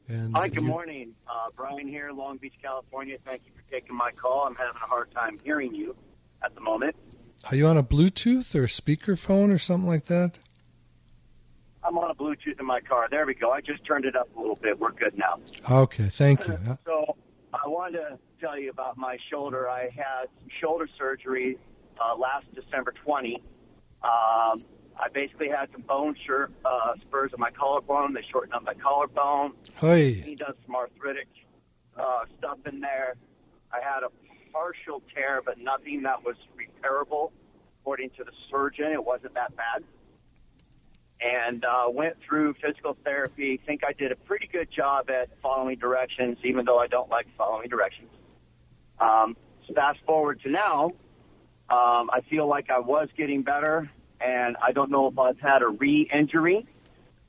And 0.09 0.35
Hi, 0.35 0.47
good 0.47 0.63
you, 0.63 0.67
morning. 0.67 1.13
Uh, 1.27 1.49
Brian 1.55 1.87
here, 1.87 2.11
Long 2.11 2.37
Beach, 2.37 2.55
California. 2.59 3.17
Thank 3.23 3.43
you 3.45 3.51
for 3.55 3.61
taking 3.71 3.95
my 3.95 4.09
call. 4.09 4.47
I'm 4.47 4.55
having 4.55 4.75
a 4.75 4.87
hard 4.87 5.11
time 5.11 5.39
hearing 5.43 5.75
you 5.75 5.95
at 6.43 6.55
the 6.55 6.61
moment. 6.61 6.95
Are 7.49 7.55
you 7.55 7.67
on 7.67 7.77
a 7.77 7.83
Bluetooth 7.83 8.55
or 8.55 8.65
speakerphone 8.65 9.53
or 9.53 9.59
something 9.59 9.87
like 9.87 10.05
that? 10.07 10.31
I'm 11.83 11.95
on 11.99 12.09
a 12.09 12.15
Bluetooth 12.15 12.59
in 12.59 12.65
my 12.65 12.81
car. 12.81 13.07
There 13.11 13.23
we 13.27 13.35
go. 13.35 13.51
I 13.51 13.61
just 13.61 13.85
turned 13.85 14.05
it 14.05 14.15
up 14.15 14.27
a 14.35 14.39
little 14.39 14.55
bit. 14.59 14.79
We're 14.79 14.91
good 14.91 15.15
now. 15.15 15.39
Okay, 15.69 16.09
thank 16.09 16.47
you. 16.47 16.57
So 16.85 17.15
I 17.53 17.67
wanted 17.67 17.99
to 17.99 18.19
tell 18.41 18.57
you 18.59 18.71
about 18.71 18.97
my 18.97 19.17
shoulder. 19.29 19.69
I 19.69 19.89
had 19.95 20.27
shoulder 20.59 20.87
surgery 20.97 21.59
uh, 22.03 22.15
last 22.17 22.47
December 22.55 22.93
20. 23.03 23.43
Um, 24.01 24.61
I 25.01 25.07
basically 25.09 25.47
had 25.49 25.69
some 25.71 25.81
bone 25.81 26.15
shir- 26.25 26.49
uh, 26.65 26.93
spurs 27.01 27.31
in 27.33 27.39
my 27.39 27.51
collarbone. 27.51 28.13
They 28.13 28.23
shortened 28.29 28.53
up 28.53 28.63
my 28.63 28.73
collarbone. 28.73 29.53
Hey, 29.79 30.11
He 30.13 30.35
does 30.35 30.55
some 30.65 30.75
arthritic 30.75 31.27
uh, 31.97 32.25
stuff 32.37 32.57
in 32.65 32.81
there. 32.81 33.15
I 33.71 33.79
had 33.81 34.03
a 34.03 34.09
partial 34.51 35.01
tear, 35.13 35.41
but 35.43 35.57
nothing 35.57 36.03
that 36.03 36.23
was 36.25 36.35
repairable. 36.57 37.31
According 37.81 38.09
to 38.17 38.23
the 38.25 38.31
surgeon, 38.51 38.91
it 38.91 39.03
wasn't 39.03 39.33
that 39.35 39.55
bad. 39.55 39.83
And 41.21 41.63
uh, 41.65 41.89
went 41.89 42.15
through 42.27 42.55
physical 42.61 42.97
therapy. 43.03 43.59
Think 43.65 43.83
I 43.85 43.93
did 43.93 44.11
a 44.11 44.15
pretty 44.15 44.47
good 44.47 44.69
job 44.71 45.09
at 45.09 45.29
following 45.41 45.77
directions, 45.77 46.37
even 46.43 46.65
though 46.65 46.79
I 46.79 46.87
don't 46.87 47.09
like 47.09 47.27
following 47.37 47.69
directions. 47.69 48.09
Um, 48.99 49.35
fast 49.75 49.99
forward 50.05 50.41
to 50.43 50.49
now, 50.49 50.85
um, 51.69 52.09
I 52.11 52.21
feel 52.29 52.47
like 52.47 52.69
I 52.69 52.79
was 52.79 53.09
getting 53.17 53.43
better, 53.43 53.89
and 54.21 54.57
I 54.61 54.71
don't 54.71 54.91
know 54.91 55.07
if 55.07 55.17
I've 55.17 55.39
had 55.39 55.61
a 55.61 55.67
re-injury 55.67 56.65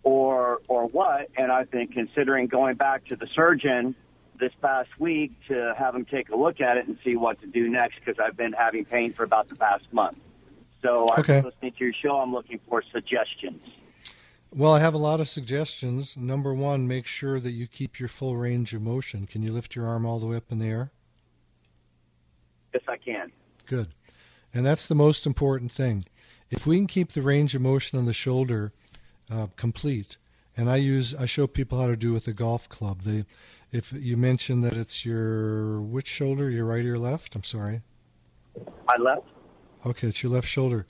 or 0.02 0.60
or 0.68 0.86
what. 0.88 1.28
And 1.36 1.52
I've 1.52 1.70
been 1.70 1.88
considering 1.88 2.46
going 2.46 2.76
back 2.76 3.06
to 3.06 3.16
the 3.16 3.26
surgeon 3.34 3.94
this 4.38 4.52
past 4.62 4.88
week 4.98 5.32
to 5.48 5.74
have 5.78 5.94
him 5.94 6.04
take 6.06 6.30
a 6.30 6.36
look 6.36 6.60
at 6.60 6.78
it 6.78 6.86
and 6.88 6.96
see 7.04 7.16
what 7.16 7.40
to 7.42 7.46
do 7.46 7.68
next 7.68 7.96
because 8.04 8.18
I've 8.18 8.36
been 8.36 8.52
having 8.52 8.84
pain 8.84 9.12
for 9.12 9.22
about 9.22 9.48
the 9.48 9.56
past 9.56 9.84
month. 9.92 10.16
So 10.82 11.10
I 11.10 11.20
Okay. 11.20 11.42
listening 11.42 11.72
to 11.72 11.84
your 11.84 11.92
show. 11.92 12.16
I'm 12.16 12.32
looking 12.32 12.58
for 12.68 12.82
suggestions. 12.90 13.60
Well, 14.52 14.74
I 14.74 14.80
have 14.80 14.94
a 14.94 14.98
lot 14.98 15.20
of 15.20 15.28
suggestions. 15.28 16.16
Number 16.16 16.52
one, 16.52 16.88
make 16.88 17.06
sure 17.06 17.38
that 17.38 17.52
you 17.52 17.68
keep 17.68 18.00
your 18.00 18.08
full 18.08 18.36
range 18.36 18.74
of 18.74 18.82
motion. 18.82 19.26
Can 19.26 19.42
you 19.42 19.52
lift 19.52 19.76
your 19.76 19.86
arm 19.86 20.04
all 20.04 20.18
the 20.18 20.26
way 20.26 20.36
up 20.36 20.50
in 20.50 20.58
the 20.58 20.66
air? 20.66 20.90
Yes, 22.74 22.82
I 22.88 22.96
can. 22.96 23.30
Good. 23.66 23.88
And 24.52 24.66
that's 24.66 24.88
the 24.88 24.96
most 24.96 25.26
important 25.26 25.70
thing. 25.70 26.04
If 26.50 26.66
we 26.66 26.78
can 26.78 26.88
keep 26.88 27.12
the 27.12 27.22
range 27.22 27.54
of 27.54 27.62
motion 27.62 27.96
on 27.98 28.06
the 28.06 28.12
shoulder 28.12 28.72
uh, 29.30 29.46
complete, 29.56 30.16
and 30.56 30.68
I 30.68 30.76
use 30.76 31.14
I 31.14 31.26
show 31.26 31.46
people 31.46 31.78
how 31.78 31.86
to 31.86 31.96
do 31.96 32.12
with 32.12 32.26
a 32.26 32.32
golf 32.32 32.68
club. 32.68 33.02
They, 33.02 33.24
if 33.70 33.92
you 33.92 34.16
mention 34.16 34.60
that 34.62 34.72
it's 34.72 35.04
your 35.04 35.80
which 35.80 36.08
shoulder, 36.08 36.50
your 36.50 36.66
right 36.66 36.80
or 36.80 36.88
your 36.88 36.98
left? 36.98 37.36
I'm 37.36 37.44
sorry. 37.44 37.82
I 38.88 39.00
left. 39.00 39.28
Okay, 39.86 40.08
it's 40.08 40.24
your 40.24 40.32
left 40.32 40.48
shoulder. 40.48 40.86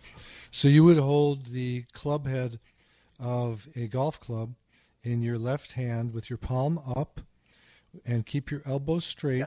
So 0.50 0.66
you 0.66 0.82
would 0.84 0.96
hold 0.96 1.46
the 1.46 1.84
club 1.92 2.26
head 2.26 2.58
of 3.18 3.68
a 3.76 3.86
golf 3.86 4.18
club 4.18 4.54
in 5.02 5.20
your 5.20 5.38
left 5.38 5.72
hand 5.72 6.14
with 6.14 6.30
your 6.30 6.38
palm 6.38 6.80
up 6.96 7.20
and 8.06 8.24
keep 8.24 8.50
your 8.50 8.62
elbows 8.64 9.04
straight. 9.04 9.44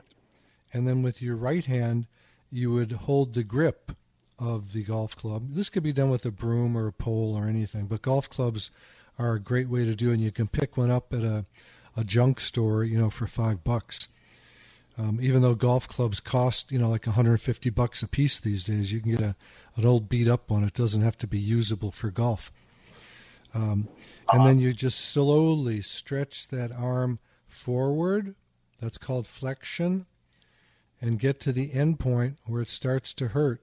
And 0.72 0.86
then 0.86 1.02
with 1.02 1.20
your 1.20 1.36
right 1.36 1.64
hand, 1.66 2.06
you 2.50 2.72
would 2.72 2.92
hold 2.92 3.34
the 3.34 3.42
grip 3.42 3.92
of 4.44 4.72
the 4.72 4.84
golf 4.84 5.16
club. 5.16 5.54
This 5.54 5.70
could 5.70 5.82
be 5.82 5.92
done 5.92 6.10
with 6.10 6.26
a 6.26 6.30
broom 6.30 6.76
or 6.76 6.86
a 6.86 6.92
pole 6.92 7.34
or 7.36 7.46
anything, 7.46 7.86
but 7.86 8.02
golf 8.02 8.28
clubs 8.28 8.70
are 9.18 9.34
a 9.34 9.40
great 9.40 9.68
way 9.68 9.84
to 9.84 9.94
do 9.94 10.10
it. 10.10 10.14
And 10.14 10.22
you 10.22 10.30
can 10.30 10.48
pick 10.48 10.76
one 10.76 10.90
up 10.90 11.14
at 11.14 11.22
a, 11.22 11.46
a 11.96 12.04
junk 12.04 12.40
store, 12.40 12.84
you 12.84 12.98
know, 12.98 13.10
for 13.10 13.26
five 13.26 13.64
bucks. 13.64 14.08
Um, 14.96 15.18
even 15.20 15.42
though 15.42 15.54
golf 15.54 15.88
clubs 15.88 16.20
cost, 16.20 16.70
you 16.70 16.78
know, 16.78 16.88
like 16.88 17.06
150 17.06 17.70
bucks 17.70 18.02
a 18.02 18.08
piece 18.08 18.38
these 18.38 18.64
days, 18.64 18.92
you 18.92 19.00
can 19.00 19.12
get 19.12 19.20
a 19.20 19.34
an 19.76 19.84
old 19.84 20.08
beat 20.08 20.28
up 20.28 20.50
one. 20.50 20.62
It 20.62 20.74
doesn't 20.74 21.02
have 21.02 21.18
to 21.18 21.26
be 21.26 21.38
usable 21.38 21.90
for 21.90 22.10
golf. 22.10 22.52
Um, 23.54 23.88
and 24.32 24.46
then 24.46 24.58
you 24.58 24.72
just 24.72 25.00
slowly 25.00 25.82
stretch 25.82 26.48
that 26.48 26.70
arm 26.70 27.18
forward. 27.48 28.34
That's 28.80 28.98
called 28.98 29.26
flexion. 29.26 30.06
And 31.00 31.18
get 31.18 31.40
to 31.40 31.52
the 31.52 31.72
end 31.72 31.98
point 31.98 32.38
where 32.46 32.62
it 32.62 32.68
starts 32.68 33.14
to 33.14 33.28
hurt 33.28 33.60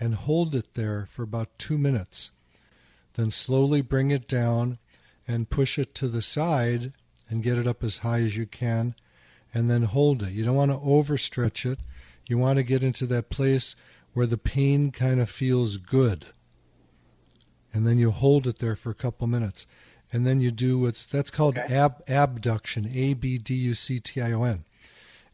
and 0.00 0.14
hold 0.14 0.54
it 0.54 0.74
there 0.74 1.06
for 1.06 1.22
about 1.22 1.58
two 1.58 1.78
minutes. 1.78 2.30
Then 3.14 3.30
slowly 3.30 3.80
bring 3.80 4.10
it 4.10 4.28
down 4.28 4.78
and 5.26 5.50
push 5.50 5.78
it 5.78 5.94
to 5.96 6.08
the 6.08 6.22
side 6.22 6.92
and 7.28 7.42
get 7.42 7.58
it 7.58 7.66
up 7.66 7.82
as 7.84 7.98
high 7.98 8.20
as 8.20 8.36
you 8.36 8.46
can 8.46 8.94
and 9.52 9.68
then 9.68 9.82
hold 9.82 10.22
it. 10.22 10.32
You 10.32 10.44
don't 10.44 10.56
want 10.56 10.70
to 10.70 10.78
overstretch 10.78 11.70
it. 11.70 11.78
You 12.26 12.38
want 12.38 12.58
to 12.58 12.62
get 12.62 12.82
into 12.82 13.06
that 13.06 13.30
place 13.30 13.74
where 14.12 14.26
the 14.26 14.38
pain 14.38 14.90
kind 14.90 15.20
of 15.20 15.30
feels 15.30 15.76
good. 15.76 16.26
And 17.72 17.86
then 17.86 17.98
you 17.98 18.10
hold 18.10 18.46
it 18.46 18.58
there 18.58 18.76
for 18.76 18.90
a 18.90 18.94
couple 18.94 19.26
minutes. 19.26 19.66
And 20.12 20.26
then 20.26 20.40
you 20.40 20.50
do 20.50 20.78
what's 20.78 21.04
that's 21.04 21.30
called 21.30 21.58
Okay. 21.58 21.74
ab, 21.74 22.02
abduction, 22.08 22.88
A 22.94 23.14
B 23.14 23.38
D 23.38 23.54
U 23.54 23.74
C 23.74 24.00
T 24.00 24.20
I 24.20 24.32
O 24.32 24.42
N. 24.44 24.64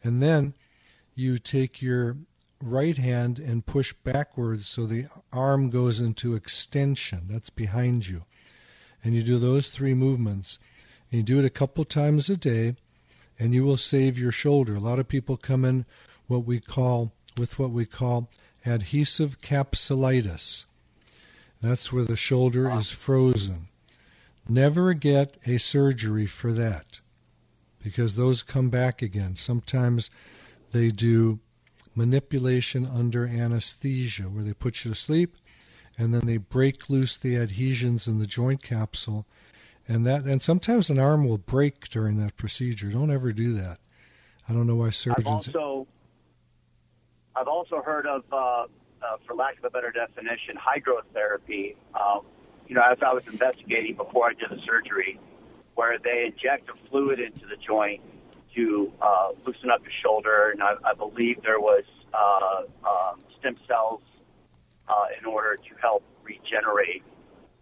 And 0.03 0.21
then 0.21 0.53
you 1.13 1.39
take 1.39 1.81
your 1.81 2.17
right 2.61 2.97
hand 2.97 3.39
and 3.39 3.65
push 3.65 3.93
backwards 4.03 4.67
so 4.67 4.85
the 4.85 5.05
arm 5.31 5.69
goes 5.69 5.99
into 5.99 6.35
extension. 6.35 7.27
That's 7.29 7.49
behind 7.49 8.07
you. 8.07 8.23
And 9.03 9.13
you 9.13 9.23
do 9.23 9.37
those 9.37 9.69
three 9.69 9.93
movements. 9.93 10.57
And 11.11 11.19
you 11.19 11.23
do 11.23 11.39
it 11.39 11.45
a 11.45 11.49
couple 11.49 11.85
times 11.85 12.29
a 12.29 12.37
day 12.37 12.75
and 13.37 13.53
you 13.53 13.63
will 13.63 13.77
save 13.77 14.17
your 14.17 14.31
shoulder. 14.31 14.75
A 14.75 14.79
lot 14.79 14.99
of 14.99 15.07
people 15.07 15.37
come 15.37 15.65
in 15.65 15.85
what 16.27 16.45
we 16.45 16.59
call 16.59 17.11
with 17.37 17.59
what 17.59 17.71
we 17.71 17.85
call 17.85 18.29
adhesive 18.65 19.41
capsulitis. 19.41 20.65
That's 21.61 21.91
where 21.91 22.05
the 22.05 22.17
shoulder 22.17 22.69
is 22.71 22.89
frozen. 22.89 23.67
Never 24.47 24.93
get 24.93 25.37
a 25.45 25.57
surgery 25.57 26.27
for 26.27 26.53
that 26.53 27.01
because 27.83 28.15
those 28.15 28.43
come 28.43 28.69
back 28.69 29.01
again. 29.01 29.35
Sometimes 29.35 30.09
they 30.71 30.91
do 30.91 31.39
manipulation 31.95 32.85
under 32.85 33.25
anesthesia 33.25 34.23
where 34.23 34.43
they 34.43 34.53
put 34.53 34.83
you 34.83 34.91
to 34.91 34.95
sleep 34.95 35.35
and 35.97 36.13
then 36.13 36.25
they 36.25 36.37
break 36.37 36.89
loose 36.89 37.17
the 37.17 37.37
adhesions 37.37 38.07
in 38.07 38.19
the 38.19 38.27
joint 38.27 38.61
capsule 38.61 39.25
and 39.87 40.05
that 40.05 40.23
and 40.25 40.41
sometimes 40.41 40.89
an 40.89 40.99
arm 40.99 41.27
will 41.27 41.37
break 41.37 41.89
during 41.89 42.17
that 42.17 42.35
procedure. 42.35 42.89
Don't 42.89 43.11
ever 43.11 43.31
do 43.31 43.53
that. 43.53 43.77
I 44.49 44.53
don't 44.53 44.67
know 44.67 44.75
why 44.75 44.87
I've 44.87 44.95
surgeons. 44.95 45.27
also 45.27 45.87
I've 47.35 47.47
also 47.47 47.81
heard 47.81 48.07
of, 48.07 48.23
uh, 48.31 48.35
uh, 48.35 48.67
for 49.27 49.35
lack 49.35 49.57
of 49.57 49.65
a 49.65 49.69
better 49.69 49.91
definition, 49.91 50.55
hydrotherapy. 50.55 51.75
Um, 51.93 52.21
you 52.67 52.75
know, 52.75 52.81
as 52.81 52.97
I 53.05 53.13
was 53.13 53.23
investigating 53.27 53.95
before 53.95 54.29
I 54.29 54.33
did 54.33 54.49
the 54.49 54.63
surgery, 54.65 55.19
where 55.75 55.97
they 55.99 56.31
inject 56.31 56.69
a 56.69 56.89
fluid 56.89 57.19
into 57.19 57.45
the 57.45 57.57
joint 57.57 58.01
to 58.55 58.91
uh, 59.01 59.29
loosen 59.45 59.69
up 59.69 59.83
the 59.83 59.91
shoulder, 60.03 60.51
and 60.51 60.61
I, 60.61 60.73
I 60.83 60.93
believe 60.93 61.41
there 61.43 61.59
was 61.59 61.83
uh, 62.13 62.87
um, 62.87 63.19
stem 63.39 63.57
cells 63.67 64.01
uh, 64.87 65.05
in 65.19 65.25
order 65.25 65.55
to 65.55 65.81
help 65.81 66.03
regenerate. 66.23 67.03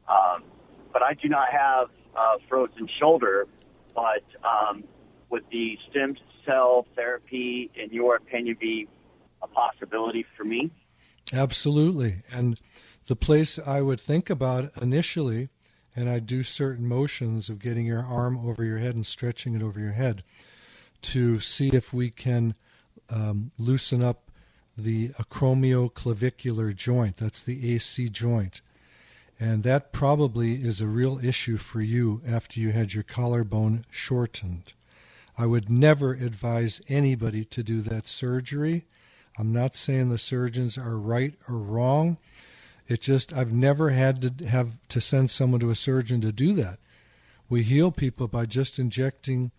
Um, 0.08 0.43
but 0.91 1.01
I 1.01 1.13
do 1.13 1.29
not 1.29 1.49
have 1.51 1.89
uh, 2.15 2.38
frozen 2.47 2.88
shoulder. 2.99 3.47
But 3.95 4.23
um, 4.43 4.84
would 5.29 5.43
the 5.51 5.77
stem 5.89 6.15
cell 6.45 6.86
therapy, 6.95 7.69
in 7.75 7.91
your 7.91 8.15
opinion, 8.15 8.58
be 8.60 8.88
a 9.41 9.47
possibility 9.47 10.25
for 10.36 10.43
me? 10.43 10.71
Absolutely. 11.32 12.15
And 12.32 12.60
the 13.08 13.15
place 13.15 13.60
I 13.60 13.82
would 13.82 14.01
think 14.01 14.29
about 14.29 14.71
initially, 14.82 15.49
and 15.95 16.10
I 16.10 16.19
do 16.19 16.43
certain 16.43 16.88
motions 16.88 17.49
of 17.49 17.60
getting 17.60 17.86
your 17.86 18.03
arm 18.03 18.38
over 18.47 18.63
your 18.63 18.77
head 18.77 18.95
and 18.95 19.06
stretching 19.06 19.56
it 19.56 19.62
over 19.62 19.79
your 19.79 19.91
head 19.91 20.23
to 21.04 21.39
see 21.39 21.70
if 21.70 21.94
we 21.94 22.10
can 22.10 22.56
um, 23.10 23.52
loosen 23.58 24.02
up 24.02 24.32
the 24.78 25.10
acromioclavicular 25.10 26.76
joint. 26.76 27.18
That's 27.18 27.44
the 27.44 27.76
AC 27.76 28.10
joint. 28.10 28.62
And 29.39 29.63
that 29.63 29.92
probably 29.92 30.54
is 30.54 30.82
a 30.82 30.88
real 30.88 31.24
issue 31.24 31.58
for 31.58 31.82
you 31.82 32.22
after 32.28 32.60
you 32.60 32.72
had 32.72 32.94
your 32.94 33.04
collarbone 33.04 33.86
shortened. 33.89 34.74
I 35.38 35.46
would 35.46 35.70
never 35.70 36.13
advise 36.13 36.82
anybody 36.88 37.46
to 37.46 37.63
do 37.63 37.82
that 37.82 38.08
surgery. 38.08 38.86
I'm 39.38 39.52
not 39.52 39.76
saying 39.76 40.10
the 40.10 40.20
surgeons 40.20 40.78
are 40.78 40.98
right 40.98 41.34
or 41.50 41.58
wrong. 41.58 42.18
It 42.88 43.02
just 43.02 43.34
I've 43.34 43.52
never 43.52 43.89
had 43.89 44.38
to 44.39 44.46
have 44.46 44.72
to 44.89 45.02
send 45.02 45.32
someone 45.32 45.62
to 45.62 45.72
a 45.72 45.76
surgeon 45.76 46.22
to 46.22 46.32
do 46.32 46.54
that. 46.56 46.80
We 47.50 47.63
heal 47.63 47.92
people 47.92 48.28
by 48.28 48.46
just 48.46 48.78
injecting, 48.78 49.52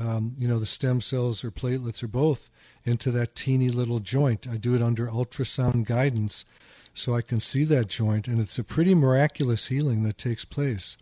um, 0.00 0.34
you 0.38 0.48
know, 0.48 0.58
the 0.58 0.66
stem 0.66 1.00
cells 1.00 1.44
or 1.44 1.50
platelets 1.50 2.02
or 2.02 2.08
both 2.08 2.48
into 2.84 3.10
that 3.10 3.34
teeny 3.34 3.68
little 3.68 4.00
joint. 4.00 4.48
I 4.48 4.56
do 4.56 4.74
it 4.74 4.80
under 4.80 5.06
ultrasound 5.08 5.84
guidance, 5.84 6.46
so 6.94 7.14
I 7.14 7.20
can 7.20 7.38
see 7.38 7.64
that 7.64 7.88
joint, 7.88 8.26
and 8.26 8.40
it's 8.40 8.58
a 8.58 8.64
pretty 8.64 8.94
miraculous 8.94 9.68
healing 9.68 10.02
that 10.04 10.16
takes 10.16 10.46
place. 10.46 10.96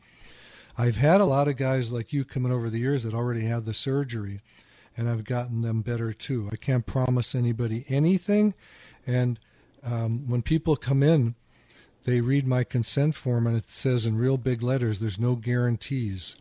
I've 0.76 0.96
had 0.96 1.20
a 1.20 1.26
lot 1.26 1.46
of 1.46 1.56
guys 1.56 1.92
like 1.92 2.12
you 2.12 2.24
coming 2.24 2.50
over 2.50 2.68
the 2.68 2.80
years 2.80 3.04
that 3.04 3.14
already 3.14 3.42
had 3.42 3.64
the 3.64 3.74
surgery, 3.74 4.40
and 4.96 5.08
I've 5.08 5.24
gotten 5.24 5.62
them 5.62 5.82
better 5.82 6.12
too. 6.12 6.48
I 6.52 6.56
can't 6.56 6.84
promise 6.84 7.36
anybody 7.36 7.84
anything, 7.88 8.52
and 9.06 9.38
um, 9.84 10.28
when 10.28 10.42
people 10.42 10.74
come 10.74 11.04
in, 11.04 11.36
they 12.04 12.20
read 12.20 12.48
my 12.48 12.64
consent 12.64 13.14
form, 13.14 13.46
and 13.46 13.56
it 13.56 13.70
says 13.70 14.06
in 14.06 14.16
real 14.16 14.38
big 14.38 14.60
letters, 14.60 14.98
"There's 14.98 15.20
no 15.20 15.36
guarantees." 15.36 16.34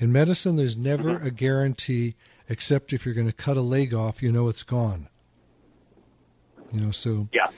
In 0.00 0.12
medicine, 0.12 0.56
there's 0.56 0.78
never 0.78 1.20
a 1.20 1.30
guarantee, 1.30 2.16
except 2.48 2.94
if 2.94 3.04
you're 3.04 3.14
going 3.14 3.26
to 3.26 3.34
cut 3.34 3.58
a 3.58 3.62
leg 3.62 3.92
off, 3.92 4.22
you 4.22 4.32
know 4.32 4.48
it's 4.48 4.62
gone. 4.62 5.10
You 6.72 6.80
know, 6.80 6.90
so 6.90 7.28
Yeah. 7.34 7.50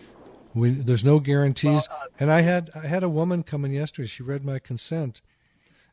we, 0.53 0.71
there's 0.71 1.05
no 1.05 1.21
guarantees. 1.21 1.87
Well, 1.89 1.99
uh, 2.03 2.07
and 2.19 2.33
I 2.33 2.41
had 2.41 2.71
I 2.75 2.87
had 2.89 3.05
a 3.05 3.09
woman 3.09 3.45
come 3.45 3.65
in 3.65 3.71
yesterday. 3.71 4.09
She 4.09 4.25
read 4.25 4.45
my 4.45 4.59
consent, 4.59 5.23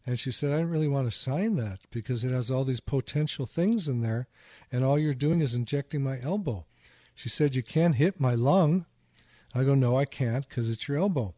and 0.08 0.20
she 0.20 0.32
said 0.32 0.52
I 0.52 0.58
didn't 0.58 0.72
really 0.72 0.88
want 0.88 1.10
to 1.12 1.16
sign 1.16 1.56
that 1.58 1.82
because 1.92 2.24
it 2.24 2.32
has 2.32 2.50
all 2.50 2.66
these 2.66 2.80
potential 2.82 3.46
things 3.46 3.88
in 3.88 4.02
there, 4.02 4.28
and 4.72 4.84
all 4.84 4.98
you're 4.98 5.14
doing 5.14 5.42
is 5.42 5.54
injecting 5.54 6.02
my 6.02 6.20
elbow. 6.20 6.66
She 7.14 7.30
said 7.30 7.56
you 7.56 7.62
can't 7.62 7.96
hit 7.96 8.20
my 8.20 8.34
lung. 8.34 8.88
I 9.54 9.64
go 9.64 9.76
no, 9.76 9.96
I 9.98 10.06
can't 10.06 10.48
because 10.50 10.68
it's 10.68 10.88
your 10.88 10.98
elbow. 10.98 11.36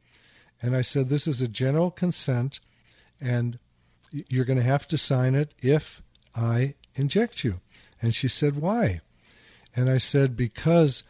And 0.62 0.74
I 0.74 0.82
said 0.82 1.10
this 1.10 1.28
is 1.28 1.42
a 1.42 1.50
general 1.50 1.92
consent, 1.92 2.62
and 3.20 3.60
you're 4.12 4.46
going 4.46 4.58
to 4.60 4.64
have 4.64 4.88
to 4.88 4.98
sign 4.98 5.36
it 5.36 5.54
if 5.62 6.02
I 6.36 6.76
inject 6.96 7.44
you. 7.44 7.60
And 8.02 8.14
she 8.14 8.28
said 8.28 8.56
why? 8.56 9.02
And 9.76 9.90
I 9.90 9.98
said 9.98 10.36
because 10.36 11.04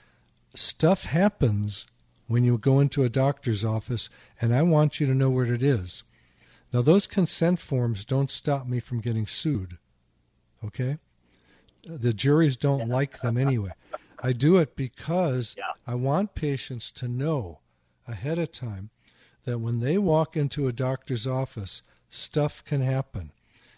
stuff 0.53 1.03
happens 1.03 1.85
when 2.27 2.43
you 2.43 2.57
go 2.57 2.79
into 2.79 3.03
a 3.03 3.09
doctor's 3.09 3.65
office, 3.65 4.09
and 4.39 4.53
I 4.53 4.61
want 4.61 4.99
you 4.99 5.07
to 5.07 5.15
know 5.15 5.29
what 5.29 5.49
it 5.49 5.63
is. 5.63 6.03
Now, 6.71 6.81
those 6.81 7.07
consent 7.07 7.59
forms 7.59 8.05
don't 8.05 8.31
stop 8.31 8.65
me 8.65 8.79
from 8.79 9.01
getting 9.01 9.27
sued. 9.27 9.77
Okay? 10.63 10.97
The 11.83 12.13
juries 12.13 12.55
don't 12.55 12.87
like 12.87 13.19
them 13.19 13.37
anyway. 13.37 13.71
I 14.23 14.33
do 14.33 14.57
it 14.57 14.75
because 14.75 15.55
Yeah. 15.57 15.63
I 15.85 15.95
want 15.95 16.35
patients 16.35 16.91
to 16.91 17.07
know 17.07 17.59
ahead 18.07 18.37
of 18.37 18.51
time 18.51 18.91
that 19.43 19.59
when 19.59 19.79
they 19.79 19.97
walk 19.97 20.37
into 20.37 20.67
a 20.67 20.73
doctor's 20.73 21.25
office, 21.25 21.81
stuff 22.11 22.63
can 22.65 22.81
happen. 22.81 23.31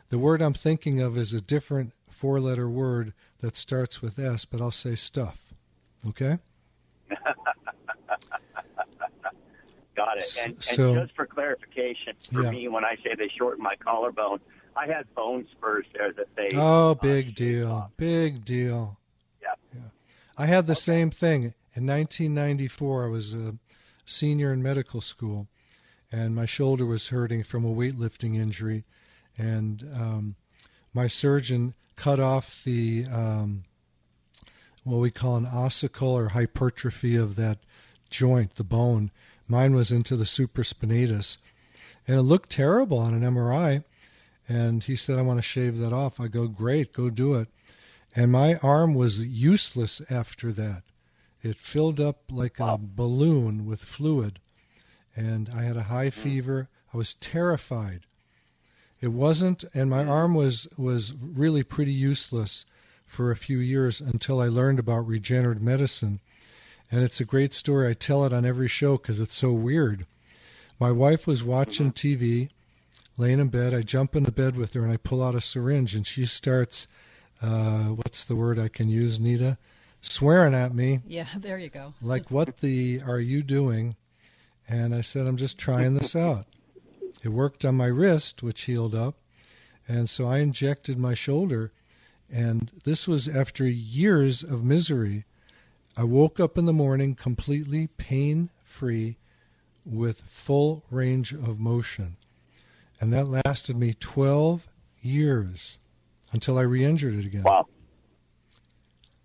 The 0.10 0.20
word 0.20 0.42
I'm 0.42 0.54
thinking 0.54 1.00
of 1.02 1.18
is 1.18 1.34
a 1.34 1.40
different 1.42 1.94
four 2.10 2.40
letter 2.42 2.70
word 2.70 3.14
that 3.40 3.56
starts 3.56 4.02
with 4.02 4.20
S, 4.20 4.44
but 4.46 4.60
I'll 4.62 4.72
say 4.72 4.96
stuff. 4.96 5.38
Okay? 6.10 6.38
Got 9.96 10.18
it. 10.18 10.38
And, 10.44 10.54
and 10.54 10.64
So- 10.64 10.96
just 10.96 11.16
for 11.16 11.26
clarification, 11.26 12.14
for 12.32 12.44
Yeah. 12.44 12.52
me, 12.52 12.68
when 12.68 12.84
I 12.84 12.96
say 13.04 13.16
they 13.16 13.30
shortened 13.38 13.64
my 13.64 13.76
collarbone, 13.78 14.40
I 14.76 14.88
had 14.88 15.14
bone 15.14 15.48
spurs 15.52 15.86
there 15.94 16.12
that 16.14 16.28
they. 16.36 16.50
Oh, 16.56 16.92
uh, 16.92 16.94
big 16.96 17.26
shaved 17.28 17.38
deal. 17.38 17.72
off. 17.72 17.92
Big 17.98 18.44
deal. 18.44 18.98
Yeah. 19.42 19.54
I 20.36 20.48
had 20.48 20.66
the 20.66 20.76
same 20.76 21.12
thing. 21.12 21.54
In 21.76 21.86
1994, 21.86 23.06
I 23.06 23.08
was 23.08 23.34
a 23.36 23.56
senior 24.06 24.52
in 24.52 24.64
medical 24.64 25.00
school, 25.00 25.48
and 26.14 26.36
my 26.36 26.46
shoulder 26.46 26.86
was 26.86 27.10
hurting 27.10 27.44
from 27.44 27.66
a 27.66 27.74
weightlifting 27.74 28.36
injury, 28.36 28.86
and 29.36 29.84
um, 29.96 30.36
my 30.94 31.08
surgeon 31.08 31.74
cut 31.96 32.20
off 32.20 32.64
the 32.64 33.04
um, 33.08 33.64
what 34.84 34.98
we 34.98 35.10
call 35.10 35.38
an 35.38 35.48
ossicle 35.48 36.10
or 36.10 36.30
hypertrophy 36.30 37.16
of 37.16 37.36
that 37.36 37.58
joint, 38.12 38.54
the 38.58 38.64
bone. 38.64 39.10
Mine 39.48 39.74
was 39.74 39.92
into 39.92 40.16
the 40.16 40.24
supraspinatus, 40.26 41.40
and 42.08 42.20
it 42.20 42.22
looked 42.22 42.52
terrible 42.52 43.00
on 43.00 43.16
an 43.16 43.24
MRI. 43.24 43.84
And 44.48 44.84
he 44.84 44.96
said, 44.96 45.18
"I 45.18 45.24
want 45.24 45.40
to 45.40 45.42
shave 45.42 45.80
that 45.80 45.94
off." 45.94 46.20
I 46.20 46.28
go, 46.28 46.48
"Great, 46.48 46.94
go 46.94 47.10
do 47.10 47.34
it." 47.34 47.48
And 48.16 48.32
my 48.32 48.58
arm 48.58 48.94
was 48.94 49.20
useless 49.20 50.00
after 50.12 50.54
that. 50.54 50.84
It 51.42 51.58
filled 51.58 52.00
up 52.00 52.22
like 52.30 52.60
a 52.60 52.78
balloon 52.80 53.66
with 53.66 53.84
fluid, 53.84 54.40
and 55.16 55.50
I 55.50 55.64
had 55.64 55.78
a 55.78 55.84
high 55.84 56.10
hmm. 56.10 56.22
fever. 56.22 56.70
I 56.94 56.98
was 56.98 57.16
terrified. 57.16 58.02
It 59.02 59.10
wasn't, 59.10 59.64
and 59.74 59.90
my 59.90 60.04
hmm. 60.04 60.10
arm 60.10 60.34
was 60.34 60.68
was 60.78 61.14
really 61.14 61.64
pretty 61.64 61.94
useless 61.94 62.66
for 63.08 63.32
a 63.32 63.36
few 63.36 63.60
years 63.60 64.02
until 64.02 64.42
I 64.42 64.48
learned 64.48 64.80
about 64.80 65.08
regenerative 65.08 65.62
medicine. 65.62 66.20
And 66.92 67.04
it's 67.04 67.22
a 67.22 67.26
great 67.26 67.54
story. 67.54 67.90
I 67.90 67.94
tell 67.94 68.26
it 68.26 68.34
on 68.34 68.46
every 68.46 68.68
show 68.68 68.98
because 68.98 69.20
it's 69.20 69.36
so 69.36 69.52
weird. 69.52 70.06
My 70.80 70.92
wife 70.92 71.28
was 71.28 71.44
watching 71.44 71.92
mm-hmm. 71.92 72.24
TV, 72.24 72.50
laying 73.18 73.40
in 73.40 73.50
bed. 73.50 73.74
I 73.74 73.84
jump 73.84 74.16
into 74.16 74.32
bed 74.32 74.56
with 74.56 74.74
her 74.74 74.84
and 74.84 74.92
I 74.92 74.98
pull 74.98 75.24
out 75.24 75.36
a 75.36 75.42
syringe 75.42 75.96
and 75.96 76.06
she 76.06 76.26
starts, 76.26 76.88
uh, 77.42 77.86
what's 77.86 78.26
the 78.26 78.36
word 78.36 78.60
I 78.60 78.68
can 78.68 78.90
use, 78.90 79.20
Nita? 79.20 79.58
Swearing 80.02 80.54
at 80.54 80.74
me 80.74 81.02
Yeah, 81.08 81.28
there 81.38 81.58
you 81.58 81.70
go. 81.70 81.94
like 82.02 82.30
what 82.32 82.58
the 82.58 83.02
are 83.02 83.20
you 83.20 83.42
doing 83.44 83.96
and 84.68 84.94
i 84.96 85.02
said 85.02 85.26
i'm 85.28 85.38
just 85.38 85.58
trying 85.58 85.94
this 85.96 86.16
out. 86.16 86.46
It 87.24 87.30
worked 87.30 87.64
on 87.64 87.76
my 87.76 87.86
wrist 87.88 88.44
which 88.44 88.62
healed 88.64 88.96
up. 88.96 89.16
And 89.88 90.10
so 90.10 90.26
i 90.28 90.40
injected 90.40 90.98
my 90.98 91.14
shoulder. 91.14 91.72
And 92.32 92.70
this 92.84 93.08
was 93.08 93.28
after 93.28 93.66
years 93.66 94.44
of 94.44 94.64
misery. 94.64 95.26
I 95.96 96.04
woke 96.04 96.40
up 96.40 96.58
in 96.58 96.66
the 96.66 96.74
morning 96.74 97.16
completely 97.16 97.88
pain 97.88 98.50
free 98.66 99.18
with 99.86 100.22
full 100.22 100.84
range 100.90 101.32
of 101.34 101.60
motion. 101.60 102.18
And 103.00 103.14
that 103.14 103.28
lasted 103.28 103.76
me 103.78 103.94
12 104.00 104.68
years 105.02 105.78
until 106.32 106.58
i 106.58 106.62
re-injured 106.64 107.14
it 107.16 107.26
again. 107.26 107.44
Wow. 107.44 107.68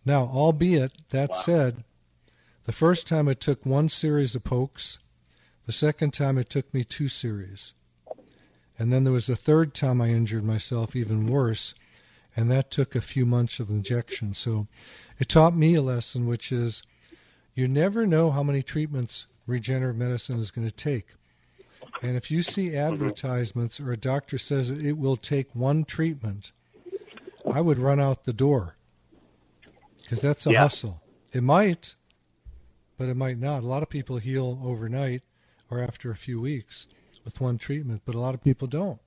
now, 0.05 0.24
albeit 0.27 0.92
that 1.11 1.31
Wow. 1.31 1.37
said, 1.37 1.85
the 2.64 2.72
first 2.72 3.07
time 3.07 3.29
it 3.29 3.40
took 3.40 3.64
one 3.64 3.88
series 3.88 4.35
of 4.35 4.44
pokes, 4.44 4.98
the 5.68 5.72
second 5.72 6.14
time 6.14 6.38
it 6.38 6.48
took 6.48 6.72
me 6.72 6.83
two 6.83 7.09
series. 7.09 7.74
And 8.78 8.90
then 8.90 9.04
there 9.04 9.12
was 9.12 9.28
a 9.28 9.37
third 9.37 9.74
time 9.74 10.00
I 10.00 10.09
injured 10.09 10.42
myself 10.42 10.96
even 10.96 11.26
worse, 11.26 11.74
and 12.35 12.50
that 12.50 12.70
took 12.70 12.94
a 12.94 13.02
few 13.02 13.26
months 13.26 13.61
of 13.61 13.68
injection. 13.68 14.33
So 14.33 14.66
it 15.18 15.28
taught 15.28 15.54
me 15.54 15.74
a 15.74 15.83
lesson, 15.83 16.26
which 16.26 16.52
is 16.52 16.83
you 17.54 17.68
never 17.68 18.07
know 18.07 18.31
how 18.31 18.42
many 18.42 18.62
treatments 18.62 19.26
regenerative 19.46 19.98
medicine 19.98 20.40
is 20.40 20.50
going 20.50 20.66
to 20.66 20.74
take. 20.74 21.09
And 22.00 22.16
if 22.16 22.31
you 22.31 22.42
see 22.42 22.68
mm-hmm. 22.68 22.94
advertisements 22.94 23.78
or 23.78 23.92
a 23.92 23.96
doctor 23.98 24.38
says 24.38 24.70
it 24.70 24.96
will 24.96 25.18
take 25.18 25.54
one 25.54 25.85
treatment, 25.85 26.50
I 27.44 27.61
would 27.61 27.78
run 27.78 28.00
out 28.00 28.24
the 28.24 28.33
door 28.33 28.74
because 30.00 30.22
that's 30.22 30.46
a 30.46 30.52
Yeah. 30.52 30.61
hustle. 30.61 31.02
It 31.35 31.42
might, 31.42 31.94
but 32.96 33.11
it 33.11 33.18
might 33.18 33.37
not. 33.37 33.64
A 33.64 33.66
lot 33.66 33.83
of 33.83 33.90
people 33.90 34.16
heal 34.16 34.59
overnight 34.64 35.22
or 35.70 35.81
after 35.81 36.11
a 36.11 36.16
few 36.16 36.40
weeks 36.40 36.87
with 37.24 37.40
one 37.40 37.59
treatment, 37.59 38.02
but 38.04 38.14
a 38.14 38.20
lot 38.20 38.35
of 38.35 38.42
people 38.42 38.68
don't. 38.68 39.00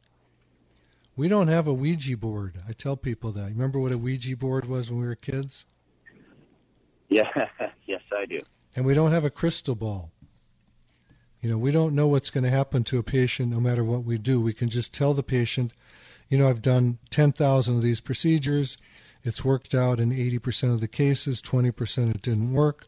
We 1.15 1.27
don't 1.27 1.49
have 1.49 1.67
a 1.67 1.73
Ouija 1.73 2.17
board. 2.17 2.59
I 2.67 2.73
tell 2.73 2.95
people 2.95 3.33
that. 3.33 3.49
Remember 3.49 3.79
what 3.79 3.91
a 3.91 3.97
Ouija 3.97 4.35
board 4.37 4.65
was 4.65 4.89
when 4.89 5.01
we 5.01 5.07
were 5.07 5.15
kids? 5.15 5.65
Yeah. 7.13 7.27
yes, 7.85 8.01
I 8.13 8.25
do. 8.25 8.39
And 8.73 8.85
we 8.85 8.93
don't 8.93 9.11
have 9.11 9.25
a 9.25 9.29
crystal 9.29 9.75
ball. 9.75 10.13
You 11.41 11.49
know, 11.49 11.57
we 11.57 11.71
don't 11.71 11.93
know 11.93 12.07
what's 12.07 12.29
going 12.29 12.45
to 12.45 12.49
happen 12.49 12.85
to 12.85 12.99
a 12.99 13.03
patient 13.03 13.51
no 13.51 13.59
matter 13.59 13.83
what 13.83 14.05
we 14.05 14.17
do. 14.17 14.39
We 14.39 14.53
can 14.53 14.69
just 14.69 14.93
tell 14.93 15.13
the 15.13 15.21
patient, 15.21 15.73
you 16.29 16.37
know, 16.37 16.47
I've 16.47 16.61
done 16.61 16.99
10,000 17.09 17.75
of 17.75 17.81
these 17.81 17.99
procedures. 17.99 18.77
It's 19.23 19.43
worked 19.43 19.75
out 19.75 19.99
in 19.99 20.11
80% 20.11 20.73
of 20.73 20.79
the 20.79 20.87
cases, 20.87 21.41
20% 21.41 22.15
it 22.15 22.21
didn't 22.21 22.53
work. 22.53 22.87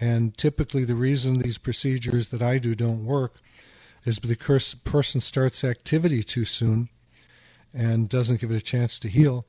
And 0.00 0.36
typically 0.36 0.84
the 0.84 0.94
reason 0.94 1.38
these 1.38 1.58
procedures 1.58 2.28
that 2.28 2.42
I 2.42 2.58
do 2.58 2.74
don't 2.74 3.04
work 3.04 3.34
is 4.04 4.18
because 4.18 4.70
the 4.70 4.90
person 4.90 5.20
starts 5.20 5.64
activity 5.64 6.22
too 6.22 6.44
soon 6.44 6.88
and 7.74 8.08
doesn't 8.08 8.40
give 8.40 8.50
it 8.50 8.56
a 8.56 8.60
chance 8.60 8.98
to 9.00 9.08
heal, 9.08 9.44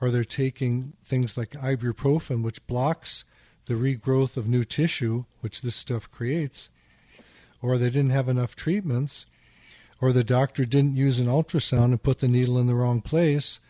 or 0.00 0.10
they're 0.10 0.24
taking 0.24 0.92
things 1.04 1.36
like 1.36 1.50
ibuprofen, 1.52 2.42
which 2.42 2.66
blocks 2.66 3.24
the 3.66 3.74
regrowth 3.74 4.36
of 4.36 4.48
new 4.48 4.64
tissue, 4.64 5.24
which 5.40 5.62
this 5.62 5.76
stuff 5.76 6.10
creates, 6.10 6.68
or 7.62 7.78
they 7.78 7.90
didn't 7.90 8.10
have 8.10 8.28
enough 8.28 8.56
treatments, 8.56 9.26
or 10.00 10.12
the 10.12 10.24
doctor 10.24 10.64
didn't 10.64 10.96
use 10.96 11.20
an 11.20 11.26
ultrasound 11.26 11.86
and 11.86 12.02
put 12.02 12.18
the 12.18 12.28
needle 12.28 12.58
in 12.58 12.66
the 12.66 12.74
wrong 12.74 13.00
place, 13.00 13.60